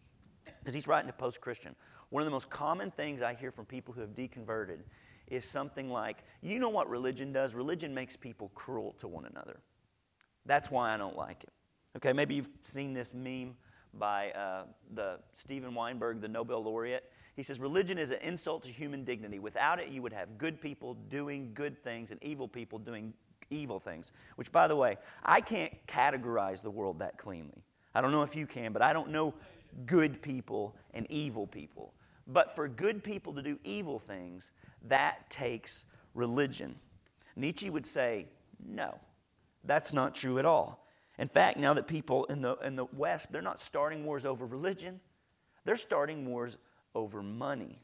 [0.59, 1.75] because he's writing to post Christian.
[2.11, 4.79] One of the most common things I hear from people who have deconverted
[5.27, 7.55] is something like, you know what religion does?
[7.55, 9.61] Religion makes people cruel to one another.
[10.47, 11.51] That's why I don't like it.
[11.97, 13.57] Okay, maybe you've seen this meme
[13.95, 17.11] by uh, the Steven Weinberg, the Nobel laureate.
[17.37, 19.39] He says, Religion is an insult to human dignity.
[19.39, 23.13] Without it, you would have good people doing good things and evil people doing
[23.51, 24.13] evil things.
[24.37, 27.65] Which, by the way, I can't categorize the world that cleanly.
[27.95, 29.35] I don't know if you can, but I don't know
[29.87, 31.95] good people and evil people.
[32.27, 34.53] But for good people to do evil things,
[34.89, 36.77] that takes religion.
[37.37, 38.27] Nietzsche would say,
[38.65, 38.99] no,
[39.65, 40.87] that's not true at all.
[41.19, 44.47] In fact, now that people in the, in the West, they're not starting wars over
[44.47, 45.01] religion,
[45.65, 46.59] they're starting wars
[46.95, 47.79] over money.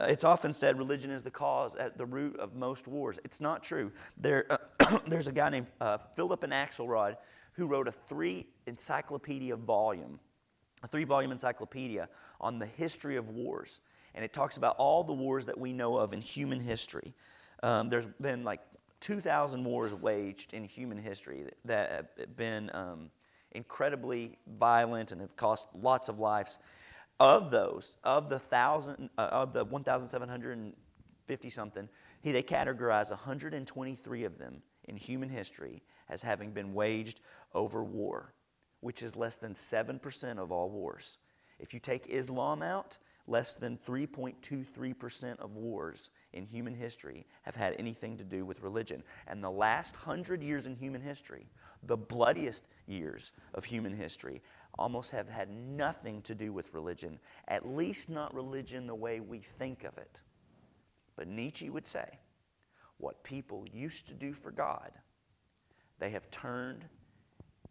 [0.00, 3.18] Uh, it's often said religion is the cause at the root of most wars.
[3.24, 3.92] It's not true.
[4.16, 7.16] There, uh, there's a guy named uh, Phillips and Axelrod
[7.52, 10.18] who wrote a three encyclopedia volume,
[10.82, 12.08] a three volume encyclopedia
[12.40, 13.80] on the history of wars.
[14.16, 17.14] And it talks about all the wars that we know of in human history.
[17.62, 18.60] Um, there's been like
[19.00, 23.10] 2,000 wars waged in human history that have been um,
[23.52, 26.58] incredibly violent and have cost lots of lives.
[27.20, 31.88] Of those, of the thousand, uh, of the 1,750 something,
[32.22, 37.20] he, they categorize 123 of them in human history as having been waged
[37.54, 38.34] over war,
[38.80, 41.18] which is less than 7% of all wars.
[41.58, 47.74] If you take Islam out, less than 3.23% of wars in human history have had
[47.78, 49.02] anything to do with religion.
[49.26, 51.46] And the last hundred years in human history,
[51.82, 54.42] the bloodiest years of human history,
[54.78, 59.38] almost have had nothing to do with religion, at least not religion the way we
[59.38, 60.20] think of it.
[61.16, 62.18] But Nietzsche would say,
[62.98, 64.90] what people used to do for God,
[65.98, 66.84] they have turned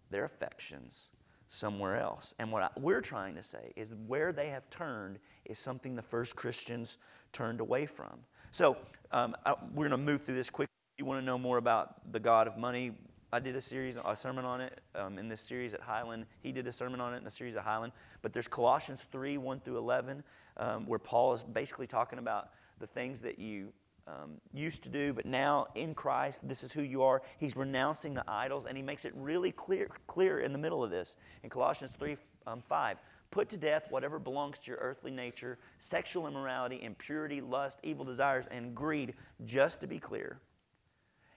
[0.10, 1.12] their affections
[1.48, 2.34] somewhere else.
[2.40, 6.36] And what we're trying to say is where they have turned is something the first
[6.36, 6.98] Christians
[7.32, 8.20] turned away from.
[8.52, 8.78] So
[9.12, 10.72] um, I, we're going to move through this quickly.
[10.96, 12.92] If you want to know more about the God of money,
[13.34, 16.28] I did a series, a sermon on it um, in this series at Highland.
[16.44, 17.92] He did a sermon on it in the series at Highland.
[18.22, 20.24] But there's Colossians 3 1 through 11,
[20.58, 23.74] um, where Paul is basically talking about the things that you
[24.06, 27.24] um, used to do, but now in Christ, this is who you are.
[27.40, 30.92] He's renouncing the idols, and he makes it really clear, clear in the middle of
[30.92, 31.16] this.
[31.42, 32.98] In Colossians 3 um, 5,
[33.32, 38.48] put to death whatever belongs to your earthly nature sexual immorality, impurity, lust, evil desires,
[38.52, 39.16] and greed.
[39.44, 40.40] Just to be clear,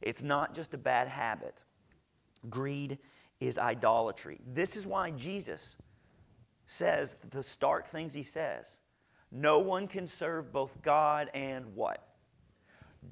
[0.02, 1.62] it's not just a bad habit.
[2.48, 2.98] Greed
[3.40, 4.40] is idolatry.
[4.46, 5.76] This is why Jesus
[6.64, 8.80] says the stark things he says.
[9.30, 12.06] No one can serve both God and what?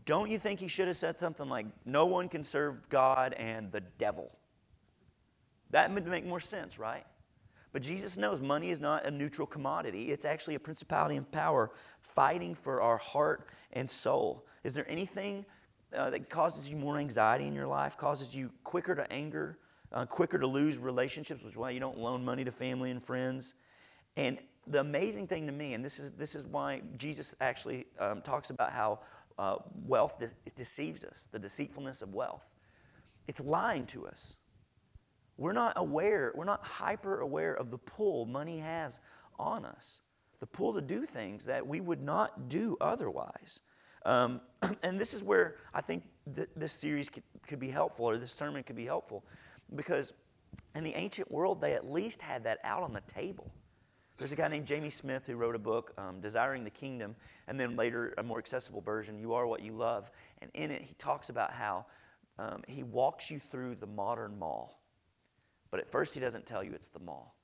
[0.06, 3.70] Don't you think he should have said something like, No one can serve God and
[3.70, 4.30] the devil?
[5.70, 7.04] That would make more sense, right?
[7.72, 10.12] But Jesus knows money is not a neutral commodity.
[10.12, 14.46] It's actually a principality and power fighting for our heart and soul.
[14.62, 15.44] Is there anything
[15.94, 19.58] uh, that causes you more anxiety in your life, causes you quicker to anger,
[19.92, 23.02] uh, quicker to lose relationships, which is why you don't loan money to family and
[23.02, 23.54] friends?
[24.16, 28.22] And the amazing thing to me, and this is, this is why Jesus actually um,
[28.22, 29.00] talks about how
[29.38, 32.48] uh, wealth de- deceives us, the deceitfulness of wealth.
[33.26, 34.36] It's lying to us.
[35.36, 39.00] We're not aware, we're not hyper aware of the pull money has
[39.38, 40.00] on us,
[40.40, 43.60] the pull to do things that we would not do otherwise.
[44.04, 44.40] Um,
[44.82, 48.32] and this is where I think th- this series could, could be helpful, or this
[48.32, 49.24] sermon could be helpful,
[49.74, 50.12] because
[50.74, 53.50] in the ancient world, they at least had that out on the table.
[54.16, 57.16] There's a guy named Jamie Smith who wrote a book, um, Desiring the Kingdom,
[57.48, 60.10] and then later a more accessible version, You Are What You Love.
[60.40, 61.86] And in it, he talks about how
[62.38, 64.80] um, he walks you through the modern mall.
[65.70, 67.34] But at first, he doesn't tell you it's the mall.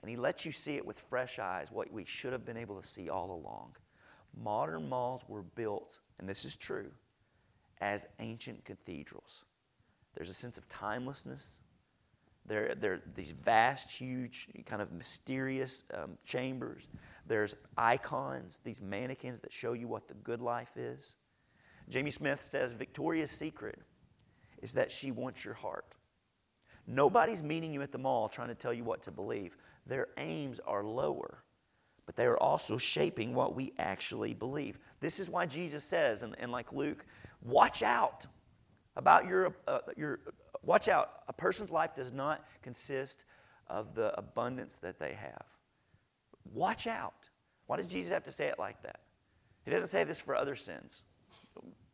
[0.00, 2.80] And he lets you see it with fresh eyes, what we should have been able
[2.80, 3.74] to see all along.
[4.42, 6.90] Modern malls were built, and this is true,
[7.80, 9.44] as ancient cathedrals.
[10.14, 11.60] There's a sense of timelessness,
[12.48, 16.88] there, there are these vast, huge, kind of mysterious um, chambers.
[17.26, 21.16] There's icons, these mannequins that show you what the good life is.
[21.90, 23.78] Jamie Smith says Victoria's secret
[24.62, 25.94] is that she wants your heart.
[26.86, 29.56] Nobody's meeting you at the mall trying to tell you what to believe.
[29.86, 31.44] Their aims are lower,
[32.08, 34.78] but they are also shaping what we actually believe.
[35.00, 37.04] This is why Jesus says, and, and like Luke,
[37.42, 38.26] watch out
[38.96, 40.20] about your, uh, your
[40.62, 41.22] Watch out.
[41.28, 43.24] A person's life does not consist
[43.68, 45.46] of the abundance that they have.
[46.52, 47.30] Watch out.
[47.66, 49.00] Why does Jesus have to say it like that?
[49.64, 51.02] He doesn't say this for other sins.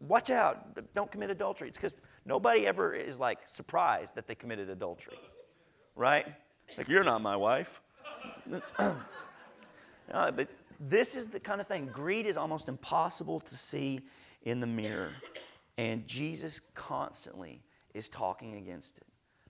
[0.00, 0.94] Watch out.
[0.94, 1.68] Don't commit adultery.
[1.68, 5.18] It's because nobody ever is like surprised that they committed adultery,
[5.96, 6.27] right?
[6.77, 7.81] Like, you're not my wife.
[10.12, 10.49] no, but
[10.81, 11.88] this is the kind of thing.
[11.93, 14.01] Greed is almost impossible to see
[14.43, 15.12] in the mirror.
[15.79, 17.62] And Jesus constantly
[17.95, 19.07] is talking against it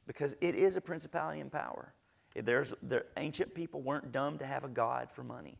[0.06, 1.92] because it is a principality and power.
[2.34, 5.58] There's, the ancient people weren't dumb to have a God for money.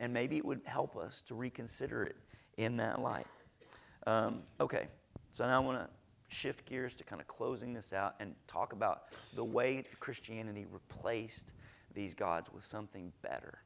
[0.00, 2.16] And maybe it would help us to reconsider it
[2.56, 3.26] in that light.
[4.06, 4.88] Um, okay,
[5.30, 8.72] so now I want to shift gears to kind of closing this out and talk
[8.72, 11.52] about the way Christianity replaced
[11.94, 13.58] these gods with something better.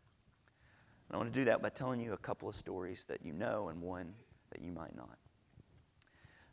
[1.09, 3.33] And I want to do that by telling you a couple of stories that you
[3.33, 4.15] know and one
[4.51, 5.19] that you might not.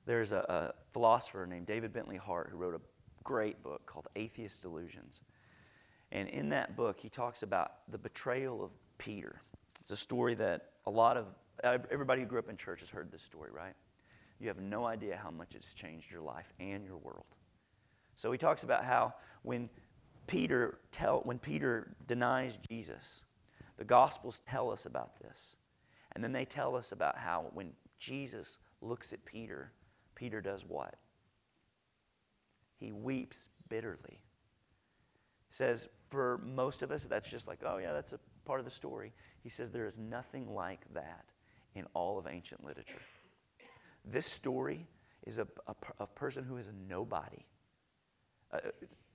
[0.06, 2.82] There's a, a philosopher named David Bentley Hart who wrote a
[3.24, 5.22] great book called Atheist Delusions.
[6.12, 9.42] And in that book, he talks about the betrayal of Peter.
[9.80, 11.28] It's a story that a lot of
[11.64, 13.74] everybody who grew up in church has heard this story, right?
[14.40, 17.26] You have no idea how much it's changed your life and your world.
[18.16, 19.70] So he talks about how when
[20.30, 23.26] Peter tell when Peter denies Jesus,
[23.78, 25.56] the gospels tell us about this.
[26.12, 29.72] And then they tell us about how when Jesus looks at Peter,
[30.14, 30.96] Peter does what?
[32.80, 34.22] He weeps bitterly.
[35.48, 38.66] He says, for most of us, that's just like, oh, yeah, that's a part of
[38.66, 39.14] the story.
[39.42, 41.26] He says, there is nothing like that
[41.74, 43.02] in all of ancient literature.
[44.06, 44.86] This story
[45.26, 47.46] is a, a, a person who is a nobody.
[48.52, 48.60] Uh,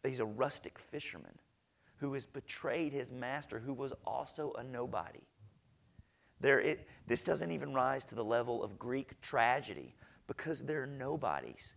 [0.09, 1.39] he's a rustic fisherman
[1.97, 5.21] who has betrayed his master, who was also a nobody.
[6.41, 9.95] There, it, this doesn't even rise to the level of Greek tragedy
[10.27, 11.75] because they're nobodies.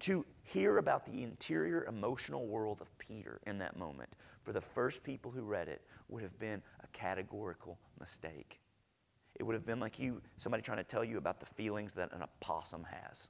[0.00, 4.10] To hear about the interior emotional world of Peter in that moment,
[4.42, 8.60] for the first people who read it, would have been a categorical mistake.
[9.34, 12.12] It would have been like you, somebody trying to tell you about the feelings that
[12.12, 13.28] an opossum has,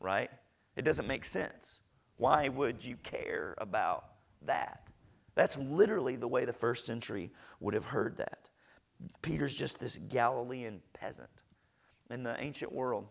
[0.00, 0.30] right?
[0.76, 1.82] It doesn't make sense.
[2.16, 4.04] Why would you care about
[4.42, 4.88] that?
[5.34, 8.50] That's literally the way the first century would have heard that.
[9.20, 11.44] Peter's just this Galilean peasant.
[12.10, 13.06] In the ancient world,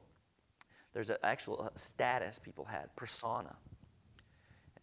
[0.93, 3.55] there's an actual uh, status people had, persona.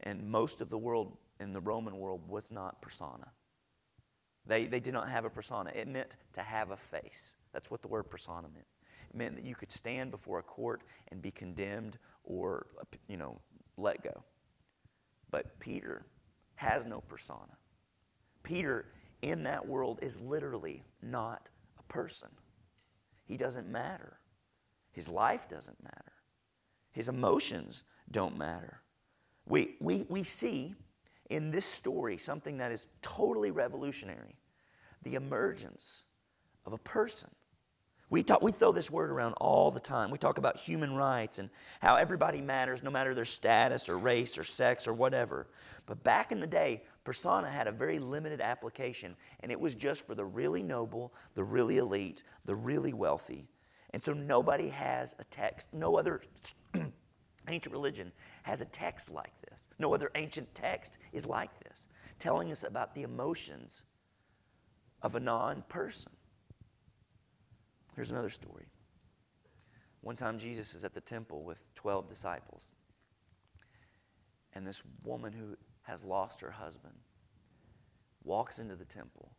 [0.00, 3.28] And most of the world in the Roman world was not persona.
[4.46, 5.72] They, they did not have a persona.
[5.74, 7.36] It meant to have a face.
[7.52, 8.66] That's what the word persona meant.
[9.10, 13.16] It meant that you could stand before a court and be condemned or, uh, you
[13.16, 13.40] know,
[13.76, 14.22] let go.
[15.30, 16.06] But Peter
[16.56, 17.56] has no persona.
[18.42, 18.86] Peter,
[19.22, 22.28] in that world, is literally not a person.
[23.24, 24.18] He doesn't matter.
[24.92, 26.12] His life doesn't matter.
[26.90, 28.82] His emotions don't matter.
[29.46, 30.74] We, we, we see
[31.30, 34.36] in this story something that is totally revolutionary
[35.02, 36.04] the emergence
[36.64, 37.30] of a person.
[38.12, 40.10] We, talk, we throw this word around all the time.
[40.10, 41.48] We talk about human rights and
[41.80, 45.46] how everybody matters, no matter their status or race or sex or whatever.
[45.86, 50.06] But back in the day, persona had a very limited application, and it was just
[50.06, 53.48] for the really noble, the really elite, the really wealthy.
[53.94, 56.20] And so nobody has a text, no other
[57.48, 59.70] ancient religion has a text like this.
[59.78, 63.86] No other ancient text is like this, telling us about the emotions
[65.00, 66.12] of a non person.
[67.94, 68.66] Here's another story.
[70.00, 72.72] One time, Jesus is at the temple with 12 disciples,
[74.52, 76.94] and this woman who has lost her husband
[78.24, 79.32] walks into the temple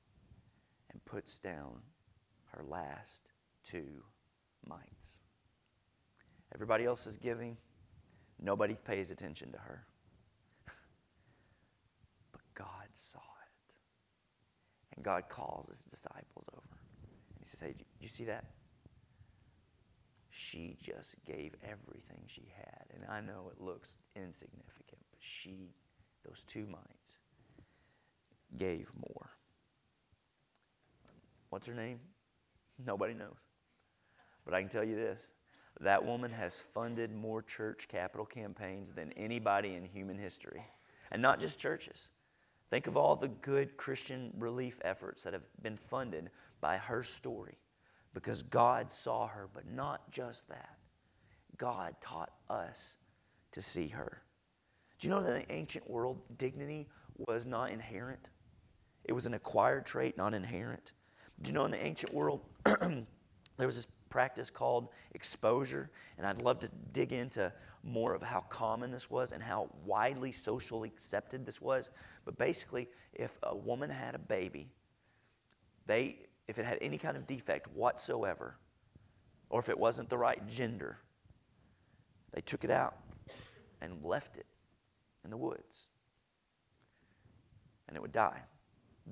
[0.91, 1.81] and puts down
[2.51, 3.31] her last
[3.63, 4.03] two
[4.65, 5.21] mites.
[6.53, 7.57] Everybody else is giving,
[8.39, 9.85] nobody pays attention to her.
[12.31, 14.95] but God saw it.
[14.95, 16.72] And God calls his disciples over.
[17.43, 18.45] He says, Hey, did you see that?
[20.29, 22.85] She just gave everything she had.
[22.93, 25.73] And I know it looks insignificant, but she,
[26.25, 27.17] those two mites,
[28.57, 29.31] gave more.
[31.49, 31.99] What's her name?
[32.83, 33.37] Nobody knows.
[34.45, 35.33] But I can tell you this
[35.81, 40.63] that woman has funded more church capital campaigns than anybody in human history.
[41.11, 42.09] And not just churches.
[42.69, 46.31] Think of all the good Christian relief efforts that have been funded
[46.63, 47.57] by her story
[48.13, 50.77] because God saw her, but not just that.
[51.57, 52.95] God taught us
[53.51, 54.23] to see her.
[54.97, 58.29] Do you know that in the ancient world, dignity was not inherent?
[59.03, 60.93] It was an acquired trait, not inherent.
[61.41, 63.05] Do you know in the ancient world, there
[63.57, 67.51] was this practice called exposure, and I'd love to dig into
[67.83, 71.89] more of how common this was and how widely socially accepted this was.
[72.23, 74.69] But basically, if a woman had a baby,
[75.87, 78.57] they, if it had any kind of defect whatsoever,
[79.49, 80.97] or if it wasn't the right gender,
[82.33, 82.97] they took it out
[83.81, 84.45] and left it
[85.23, 85.87] in the woods.
[87.87, 88.41] And it would die.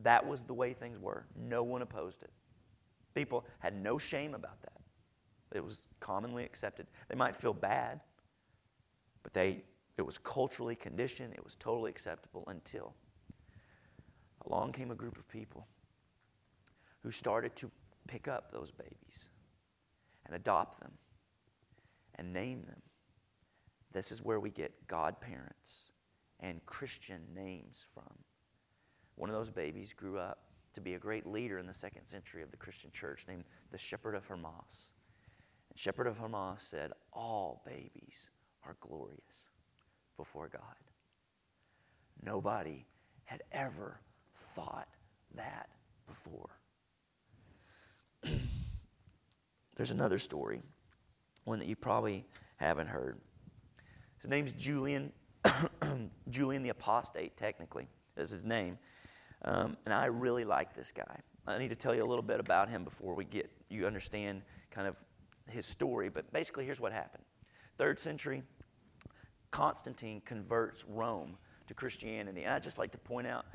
[0.04, 1.26] That was the way things were.
[1.36, 2.32] No one opposed it.
[3.14, 4.82] People had no shame about that.
[5.54, 6.88] It was commonly accepted.
[7.10, 8.00] They might feel bad,
[9.22, 9.64] but they,
[9.98, 12.94] it was culturally conditioned, it was totally acceptable until
[14.48, 15.68] along came a group of people
[17.04, 17.72] who started to
[18.08, 19.30] pick up those babies
[20.26, 20.92] and adopt them
[22.16, 22.82] and name them.
[23.92, 25.92] This is where we get godparents
[26.40, 28.18] and Christian names from.
[29.16, 30.40] One of those babies grew up
[30.74, 33.78] to be a great leader in the second century of the Christian church named the
[33.78, 34.90] Shepherd of Hermas.
[35.70, 38.30] And Shepherd of Hermas said, All babies
[38.66, 39.48] are glorious
[40.18, 40.62] before God.
[42.24, 42.86] Nobody
[43.26, 44.00] had ever
[44.36, 44.88] thought
[45.36, 45.70] that
[46.08, 46.61] before.
[49.82, 50.62] There's another story,
[51.44, 52.24] one that you probably
[52.58, 53.20] haven't heard.
[54.20, 55.12] His name's Julian,
[56.30, 58.78] Julian the Apostate, technically, is his name.
[59.44, 61.22] Um, and I really like this guy.
[61.48, 64.44] I need to tell you a little bit about him before we get you understand
[64.70, 65.04] kind of
[65.50, 66.10] his story.
[66.10, 67.24] But basically, here's what happened.
[67.80, 68.44] Third century,
[69.50, 72.44] Constantine converts Rome to Christianity.
[72.44, 73.48] And I'd just like to point out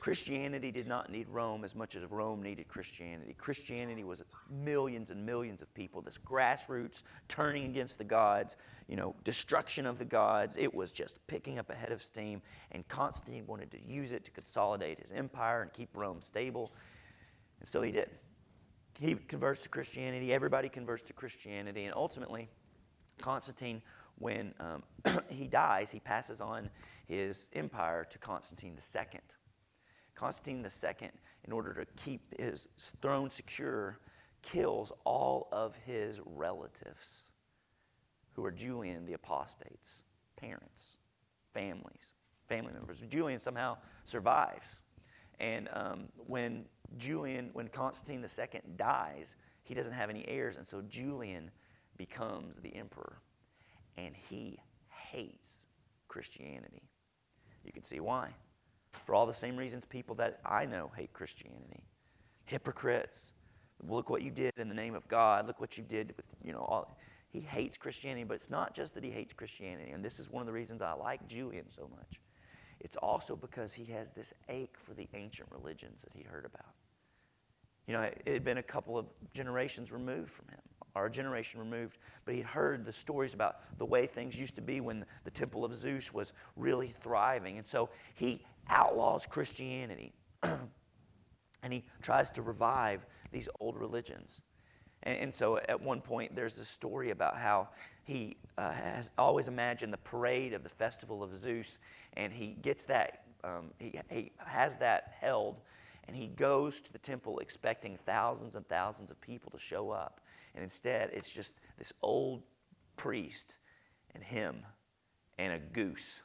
[0.00, 3.34] Christianity did not need Rome as much as Rome needed Christianity.
[3.36, 8.56] Christianity was millions and millions of people, this grassroots turning against the gods,
[8.88, 10.56] you know, destruction of the gods.
[10.56, 12.42] It was just picking up a head of steam,
[12.72, 16.72] and Constantine wanted to use it to consolidate his empire and keep Rome stable.
[17.60, 18.10] And so he did.
[18.98, 22.48] He converts to Christianity, everybody converts to Christianity, and ultimately,
[23.20, 23.82] Constantine,
[24.18, 24.82] when um,
[25.28, 26.70] he dies, he passes on
[27.06, 29.20] his empire to Constantine II.
[30.16, 31.10] Constantine II,
[31.44, 32.68] in order to keep his
[33.00, 33.98] throne secure,
[34.42, 37.30] kills all of his relatives,
[38.32, 40.04] who are Julian the apostate's
[40.36, 40.98] parents,
[41.52, 42.14] families,
[42.48, 43.04] family members.
[43.08, 44.82] Julian somehow survives.
[45.38, 46.64] And um, when
[46.96, 51.50] Julian, when Constantine II dies, he doesn't have any heirs, and so Julian
[51.98, 53.18] becomes the emperor.
[53.98, 54.58] And he
[54.88, 55.66] hates
[56.08, 56.82] Christianity.
[57.64, 58.30] You can see why
[59.04, 61.84] for all the same reasons people that I know hate Christianity.
[62.44, 63.32] Hypocrites.
[63.86, 65.46] Look what you did in the name of God.
[65.46, 66.96] Look what you did with, you know, all.
[67.28, 69.90] He hates Christianity, but it's not just that he hates Christianity.
[69.90, 72.20] And this is one of the reasons I like Julian so much.
[72.80, 76.72] It's also because he has this ache for the ancient religions that he heard about.
[77.86, 80.60] You know, it had been a couple of generations removed from him,
[80.94, 84.62] or a generation removed, but he'd heard the stories about the way things used to
[84.62, 87.58] be when the temple of Zeus was really thriving.
[87.58, 90.12] And so he outlaws Christianity
[90.42, 94.40] and he tries to revive these old religions.
[95.02, 97.68] And, and, so at one point, there's this story about how
[98.04, 101.78] he uh, has always imagined the parade of the festival of Zeus,
[102.14, 105.60] and he gets that, um, he, he has that held,
[106.06, 110.20] and he goes to the temple expecting thousands and thousands of people to show up.
[110.54, 112.42] And instead, it's just this old
[112.96, 113.58] priest
[114.14, 114.64] and him
[115.36, 116.22] and a goose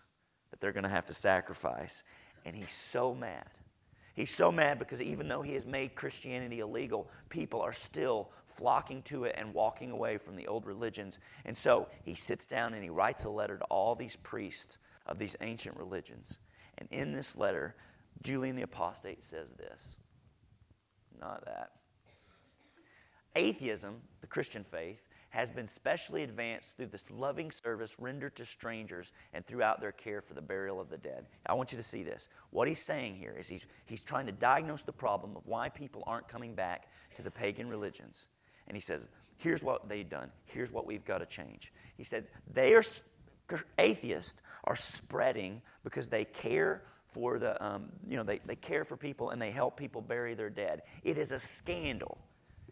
[0.52, 2.04] that they're going to have to sacrifice.
[2.46, 3.46] And he's so mad.
[4.14, 9.02] He's so mad because even though he has made Christianity illegal, people are still flocking
[9.04, 11.20] to it and walking away from the old religions.
[11.46, 15.18] And so he sits down and he writes a letter to all these priests of
[15.18, 16.40] these ancient religions.
[16.78, 17.76] And in this letter,
[18.22, 19.96] Julian the Apostate says this
[21.22, 21.72] not that.
[23.36, 25.02] Atheism, the Christian faith,
[25.32, 30.22] has been specially advanced through this loving service rendered to strangers and throughout their care
[30.22, 31.26] for the burial of the dead.
[31.46, 32.30] I want you to see this.
[32.52, 36.04] What he's saying here is he's, he's trying to diagnose the problem of why people
[36.06, 38.28] aren't coming back to the pagan religions.
[38.68, 40.30] And he says, here's what they've done.
[40.46, 41.72] Here's what we've got to change.
[41.98, 42.84] He said, they are,
[43.78, 48.98] atheists are spreading because they care for the, um, you know, they, they care for
[48.98, 50.82] people and they help people bury their dead.
[51.04, 52.18] It is a scandal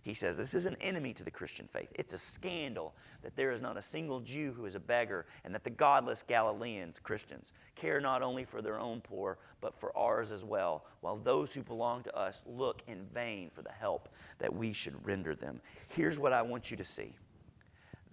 [0.01, 1.91] he says this is an enemy to the Christian faith.
[1.95, 5.53] It's a scandal that there is not a single Jew who is a beggar, and
[5.53, 10.31] that the godless Galileans, Christians, care not only for their own poor, but for ours
[10.31, 14.53] as well, while those who belong to us look in vain for the help that
[14.53, 15.59] we should render them.
[15.89, 17.13] Here's what I want you to see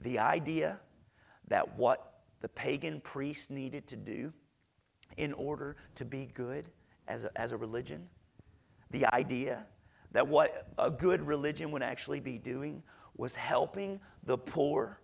[0.01, 0.79] the idea
[1.49, 4.33] that what the pagan priests needed to do
[5.17, 6.67] in order to be good
[7.09, 8.09] as a, as a religion,
[8.91, 9.65] the idea
[10.17, 12.83] that what a good religion would actually be doing
[13.19, 14.99] was helping the poor,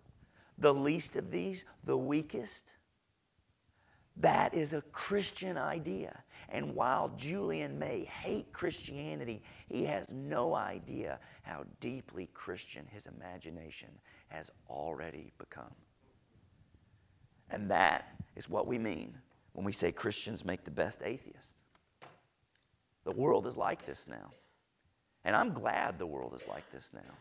[0.57, 2.77] the least of these, the weakest.
[4.17, 6.19] That is a Christian idea.
[6.49, 13.91] And while Julian may hate Christianity, he has no idea how deeply Christian his imagination
[14.29, 15.75] has already become.
[17.51, 19.19] And that is what we mean
[19.53, 21.61] when we say Christians make the best atheists.
[23.05, 24.31] The world is like this now.
[25.25, 27.15] And I'm glad the world is like this now.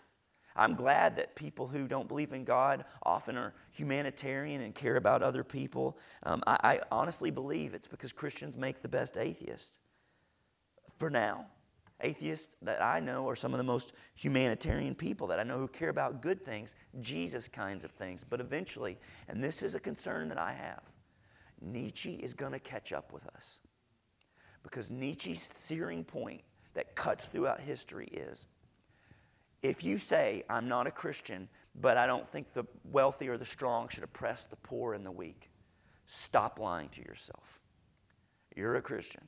[0.56, 5.24] I'm glad that people who don't believe in God often are humanitarian and care about
[5.24, 5.97] other people.
[6.24, 9.80] Um, I, I honestly believe it's because Christians make the best atheists
[10.97, 11.45] for now.
[12.02, 15.68] Atheists that I know are some of the most humanitarian people that I know who
[15.68, 18.26] care about good things, Jesus kinds of things.
[18.28, 18.97] But eventually,
[19.28, 20.82] and this is a concern that I have,
[21.62, 23.60] Nietzsche is going to catch up with us.
[24.64, 26.41] Because Nietzsche's searing point
[26.74, 28.45] that cuts throughout history is
[29.61, 31.47] if you say, I'm not a Christian,
[31.80, 35.11] but I don't think the wealthy or the strong should oppress the poor and the
[35.11, 35.49] weak,
[36.05, 37.59] stop lying to yourself.
[38.55, 39.28] You're a Christian.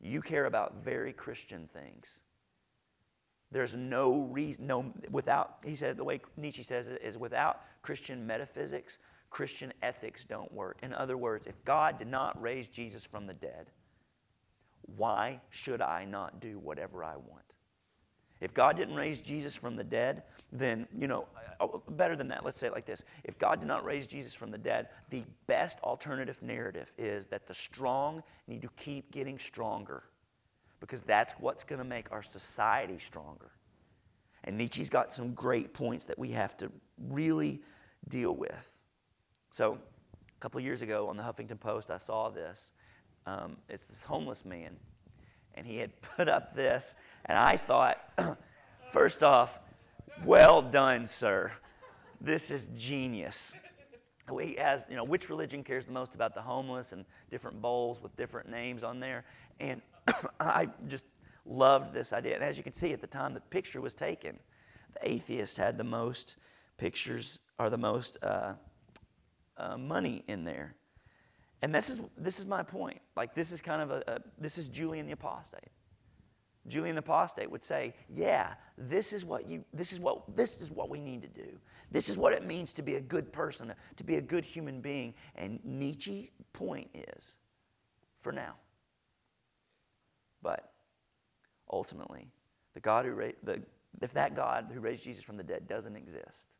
[0.00, 2.20] You care about very Christian things.
[3.50, 8.26] There's no reason, no, without, he said, the way Nietzsche says it is without Christian
[8.26, 8.98] metaphysics,
[9.30, 10.78] Christian ethics don't work.
[10.82, 13.70] In other words, if God did not raise Jesus from the dead,
[14.96, 17.42] why should I not do whatever I want?
[18.40, 21.28] If God didn't raise Jesus from the dead, then, you know,
[21.60, 23.04] uh, better than that, let's say it like this.
[23.22, 27.46] If God did not raise Jesus from the dead, the best alternative narrative is that
[27.46, 30.02] the strong need to keep getting stronger
[30.80, 33.52] because that's what's going to make our society stronger.
[34.42, 37.62] And Nietzsche's got some great points that we have to really
[38.08, 38.76] deal with.
[39.50, 42.72] So, a couple years ago on the Huffington Post, I saw this.
[43.26, 44.76] Um, it's this homeless man,
[45.54, 47.98] and he had put up this and I thought,
[48.92, 49.60] first off,
[50.24, 51.52] well done, sir.
[52.20, 53.54] This is genius.
[54.40, 58.02] He has, you know, which religion cares the most about the homeless and different bowls
[58.02, 59.24] with different names on there.
[59.60, 59.82] And
[60.40, 61.06] I just
[61.44, 62.34] loved this idea.
[62.34, 64.38] And as you can see, at the time the picture was taken,
[64.94, 66.36] the atheist had the most
[66.76, 68.54] pictures or the most uh,
[69.56, 70.74] uh, money in there.
[71.62, 73.00] And this is, this is my point.
[73.16, 75.70] Like, this is kind of a, a this is Julian the Apostate.
[76.66, 80.70] Julian the Apostate would say, Yeah, this is what you this is what this is
[80.70, 81.58] what we need to do.
[81.90, 84.80] This is what it means to be a good person, to be a good human
[84.80, 85.14] being.
[85.36, 87.36] And Nietzsche's point is,
[88.18, 88.54] for now.
[90.42, 90.72] But
[91.70, 92.28] ultimately,
[92.74, 93.62] the God who raised, the,
[94.00, 96.58] if that God who raised Jesus from the dead doesn't exist,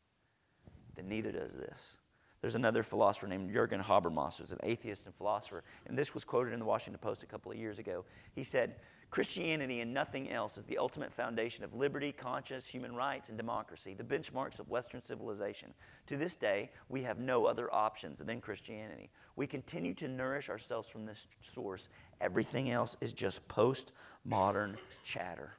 [0.94, 1.98] then neither does this.
[2.42, 6.52] There's another philosopher named Jürgen Habermas, who's an atheist and philosopher, and this was quoted
[6.52, 8.04] in the Washington Post a couple of years ago.
[8.34, 8.74] He said,
[9.12, 13.94] Christianity and nothing else is the ultimate foundation of liberty, conscience, human rights, and democracy,
[13.94, 15.72] the benchmarks of Western civilization.
[16.06, 19.10] To this day, we have no other options than Christianity.
[19.36, 21.90] We continue to nourish ourselves from this source.
[22.20, 25.52] Everything else is just post-modern chatter.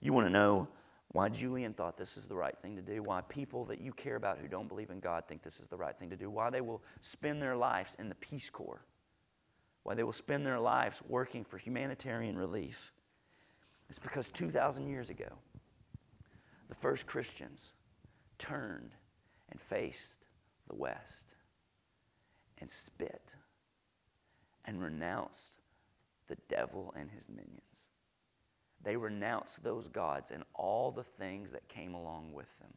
[0.00, 0.68] You want to know
[1.12, 4.16] why Julian thought this is the right thing to do, why people that you care
[4.16, 6.50] about who don't believe in God think this is the right thing to do, why
[6.50, 8.84] they will spend their lives in the Peace Corps
[9.82, 12.92] why they will spend their lives working for humanitarian relief.
[13.88, 15.38] It's because 2,000 years ago,
[16.68, 17.72] the first Christians
[18.38, 18.94] turned
[19.50, 20.26] and faced
[20.68, 21.36] the West
[22.58, 23.34] and spit
[24.64, 25.58] and renounced
[26.28, 27.88] the devil and his minions.
[28.82, 32.72] They renounced those gods and all the things that came along with them.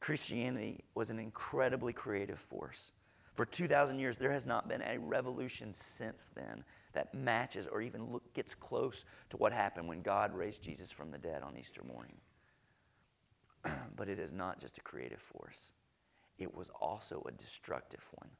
[0.00, 2.92] Christianity was an incredibly creative force.
[3.34, 8.10] For 2,000 years, there has not been a revolution since then that matches or even
[8.10, 11.82] look, gets close to what happened when God raised Jesus from the dead on Easter
[11.84, 12.16] morning.
[13.96, 15.72] but it is not just a creative force,
[16.38, 18.30] it was also a destructive one.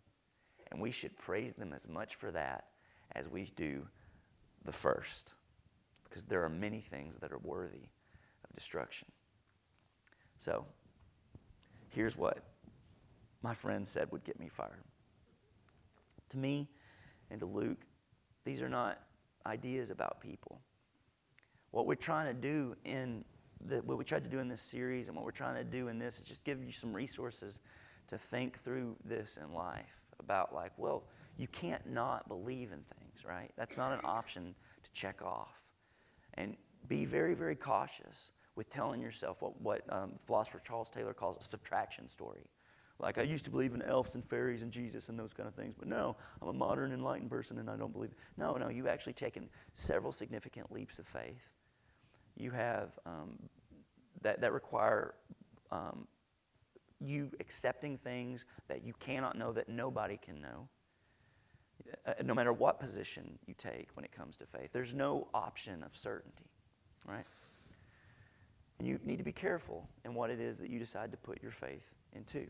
[0.72, 2.64] And we should praise them as much for that
[3.14, 3.86] as we do
[4.64, 5.34] the first,
[6.10, 7.88] because there are many things that are worthy
[8.44, 9.08] of destruction.
[10.36, 10.66] So,
[11.90, 12.42] here's what
[13.42, 14.84] my friend said would get me fired.
[16.30, 16.68] To me
[17.30, 17.84] and to Luke,
[18.44, 18.98] these are not
[19.46, 20.60] ideas about people.
[21.70, 23.24] What we're trying to do in
[23.64, 25.88] the, what we tried to do in this series and what we're trying to do
[25.88, 27.60] in this is just give you some resources
[28.08, 31.04] to think through this in life about like, well,
[31.36, 33.50] you can't not believe in things, right?
[33.56, 35.69] That's not an option to check off.
[36.34, 36.56] And
[36.88, 41.42] be very, very cautious with telling yourself what, what um, philosopher Charles Taylor calls a
[41.42, 42.46] subtraction story.
[42.98, 45.54] Like I used to believe in elves and fairies and Jesus and those kind of
[45.54, 48.14] things, but no, I'm a modern enlightened person and I don't believe.
[48.36, 51.48] No, no, you've actually taken several significant leaps of faith.
[52.36, 53.38] You have um,
[54.22, 55.14] that that require
[55.70, 56.06] um,
[57.00, 60.68] you accepting things that you cannot know that nobody can know.
[62.06, 65.82] Uh, no matter what position you take when it comes to faith, there's no option
[65.82, 66.50] of certainty,
[67.06, 67.24] right?
[68.78, 71.42] And you need to be careful in what it is that you decide to put
[71.42, 72.46] your faith into.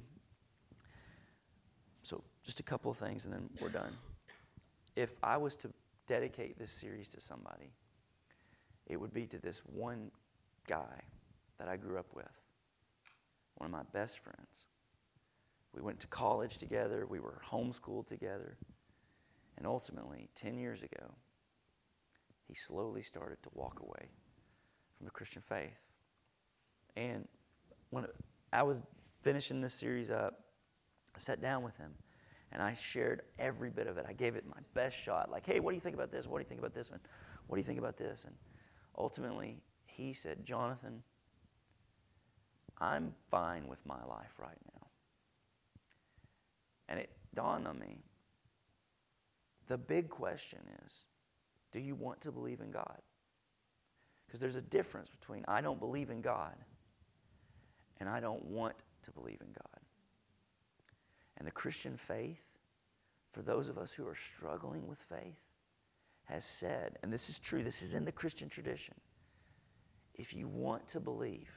[2.02, 3.92] So, just a couple of things and then we're done.
[4.96, 5.70] If I was to
[6.06, 7.72] dedicate this series to somebody,
[8.86, 10.10] it would be to this one
[10.66, 11.02] guy
[11.58, 12.30] that I grew up with,
[13.56, 14.66] one of my best friends.
[15.72, 18.56] We went to college together, we were homeschooled together,
[19.61, 21.12] and ultimately, 10 years ago,
[22.48, 24.08] he slowly started to walk away
[24.96, 25.78] from the Christian faith.
[26.96, 27.28] And
[27.90, 28.06] when
[28.54, 28.82] I was
[29.20, 30.46] finishing this series up,
[31.14, 31.92] I sat down with him
[32.52, 34.06] and I shared every bit of it.
[34.08, 35.30] I gave it my best shot.
[35.30, 36.26] Like, hey, what do you think about this?
[36.26, 37.00] What do you think about this one?
[37.46, 38.24] What do you think about this?
[38.24, 38.34] And
[38.96, 41.02] ultimately, he said, Jonathan,
[42.78, 44.86] I'm fine with my life right now.
[46.88, 47.98] And it dawned on me
[49.70, 51.04] the big question is
[51.70, 52.98] do you want to believe in God?
[54.26, 56.56] Because there's a difference between I don't believe in God
[58.00, 59.80] and I don't want to believe in God.
[61.36, 62.58] And the Christian faith,
[63.30, 65.38] for those of us who are struggling with faith,
[66.24, 68.94] has said, and this is true, this is in the Christian tradition
[70.16, 71.50] if you want to believe,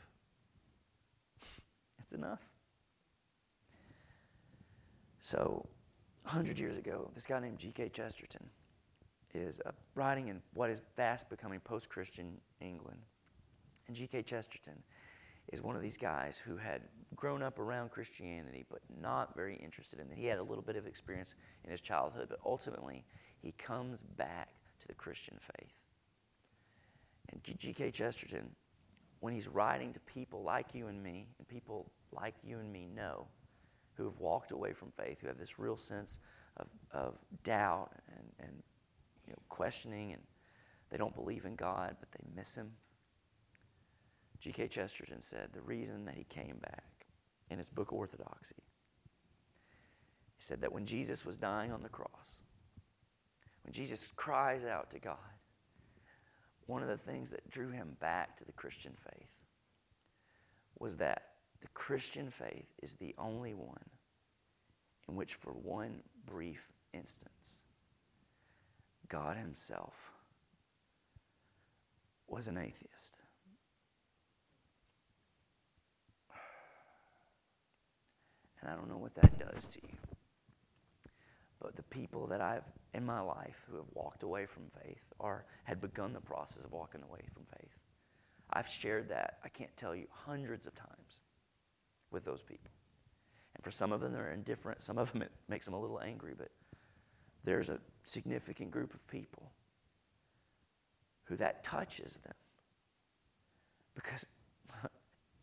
[2.00, 2.42] it's enough.
[5.20, 5.68] So,
[6.24, 7.90] 100 years ago, this guy named G.K.
[7.90, 8.50] Chesterton
[9.34, 13.00] is uh, writing in what is fast becoming post Christian England.
[13.88, 14.24] And G.K.
[14.24, 14.82] Chesterton
[15.52, 16.82] is one of these guys who had
[17.16, 20.18] grown up around Christianity but not very interested in it.
[20.18, 23.04] He had a little bit of experience in his childhood, but ultimately
[23.42, 24.50] he comes back
[24.80, 25.74] to the Christian faith.
[27.30, 27.92] And G.K.
[27.92, 28.52] Chesterton,
[29.20, 32.88] when he's writing to people like you and me, and people like you and me
[32.94, 33.28] know,
[33.96, 36.20] who have walked away from faith, who have this real sense
[36.58, 38.64] of, of doubt and, and
[39.28, 40.22] you know, questioning, and
[40.90, 42.72] they don't believe in God, but they miss Him.
[44.40, 44.68] G.K.
[44.68, 47.08] Chesterton said the reason that he came back
[47.50, 48.58] in his book Orthodoxy,
[50.36, 52.44] he said that when Jesus was dying on the cross,
[53.64, 55.16] when Jesus cries out to God,
[56.66, 59.30] one of the things that drew him back to the Christian faith
[60.78, 61.33] was that
[61.64, 63.90] the Christian faith is the only one
[65.08, 67.58] in which, for one brief instance,
[69.08, 70.12] God Himself
[72.28, 73.20] was an atheist.
[78.60, 79.98] And I don't know what that does to you.
[81.62, 85.46] But the people that I've in my life who have walked away from faith or
[85.64, 87.72] had begun the process of walking away from faith,
[88.52, 91.22] I've shared that, I can't tell you, hundreds of times
[92.14, 92.72] with those people.
[93.56, 94.82] And for some of them, they're indifferent.
[94.82, 96.34] Some of them, it makes them a little angry.
[96.38, 96.50] But
[97.44, 99.52] there's a significant group of people
[101.26, 102.34] who that touches them.
[103.96, 104.26] Because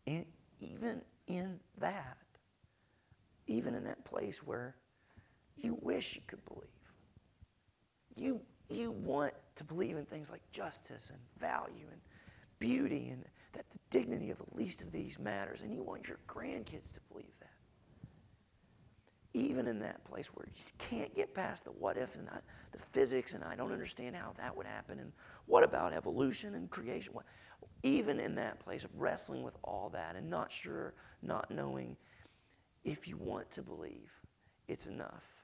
[0.05, 0.25] in,
[0.59, 2.17] even in that,
[3.47, 4.75] even in that place where
[5.57, 6.69] you wish you could believe,
[8.15, 12.01] you, you want to believe in things like justice and value and
[12.61, 16.19] beauty and that the dignity of the least of these matters, and you want your
[16.27, 17.49] grandkids to believe that.
[19.33, 22.29] Even in that place where you just can't get past the what if and
[22.71, 25.11] the physics, and I don't understand how that would happen, and
[25.47, 27.13] what about evolution and creation?
[27.13, 27.25] What,
[27.83, 31.97] Even in that place of wrestling with all that and not sure, not knowing,
[32.83, 34.13] if you want to believe,
[34.67, 35.43] it's enough.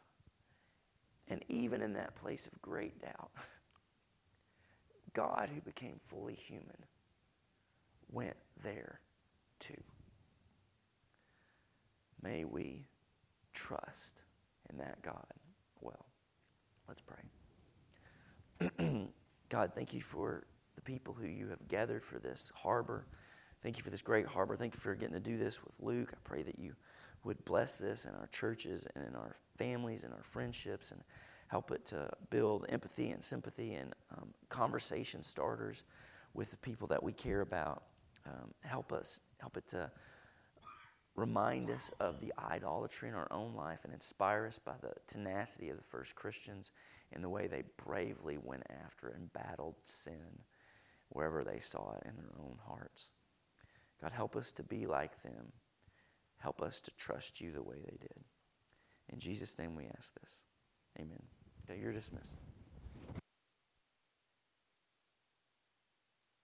[1.30, 3.32] And even in that place of great doubt,
[5.14, 6.86] God, who became fully human,
[8.12, 9.00] went there
[9.60, 9.82] too.
[12.22, 12.88] May we
[13.54, 14.24] trust
[14.70, 15.26] in that God
[15.82, 16.06] well.
[16.88, 17.24] Let's pray.
[19.50, 23.06] God, thank you for the people who you have gathered for this harbor.
[23.62, 24.56] Thank you for this great harbor.
[24.56, 26.12] Thank you for getting to do this with Luke.
[26.14, 26.76] I pray that you
[27.24, 31.02] would bless this in our churches and in our families and our friendships and
[31.48, 35.84] help it to build empathy and sympathy and um, conversation starters
[36.34, 37.84] with the people that we care about
[38.28, 39.92] um, help us, help it to
[41.16, 45.70] remind us of the idolatry in our own life and inspire us by the tenacity
[45.70, 46.72] of the first Christians
[47.12, 50.44] in the way they bravely went after and battled sin
[51.10, 53.12] wherever they saw it in their own hearts.
[54.02, 55.52] God, help us to be like them.
[56.38, 58.24] Help us to trust you the way they did.
[59.12, 60.44] In Jesus' name we ask this.
[61.00, 61.24] Amen.
[61.64, 62.38] Okay, you're dismissed.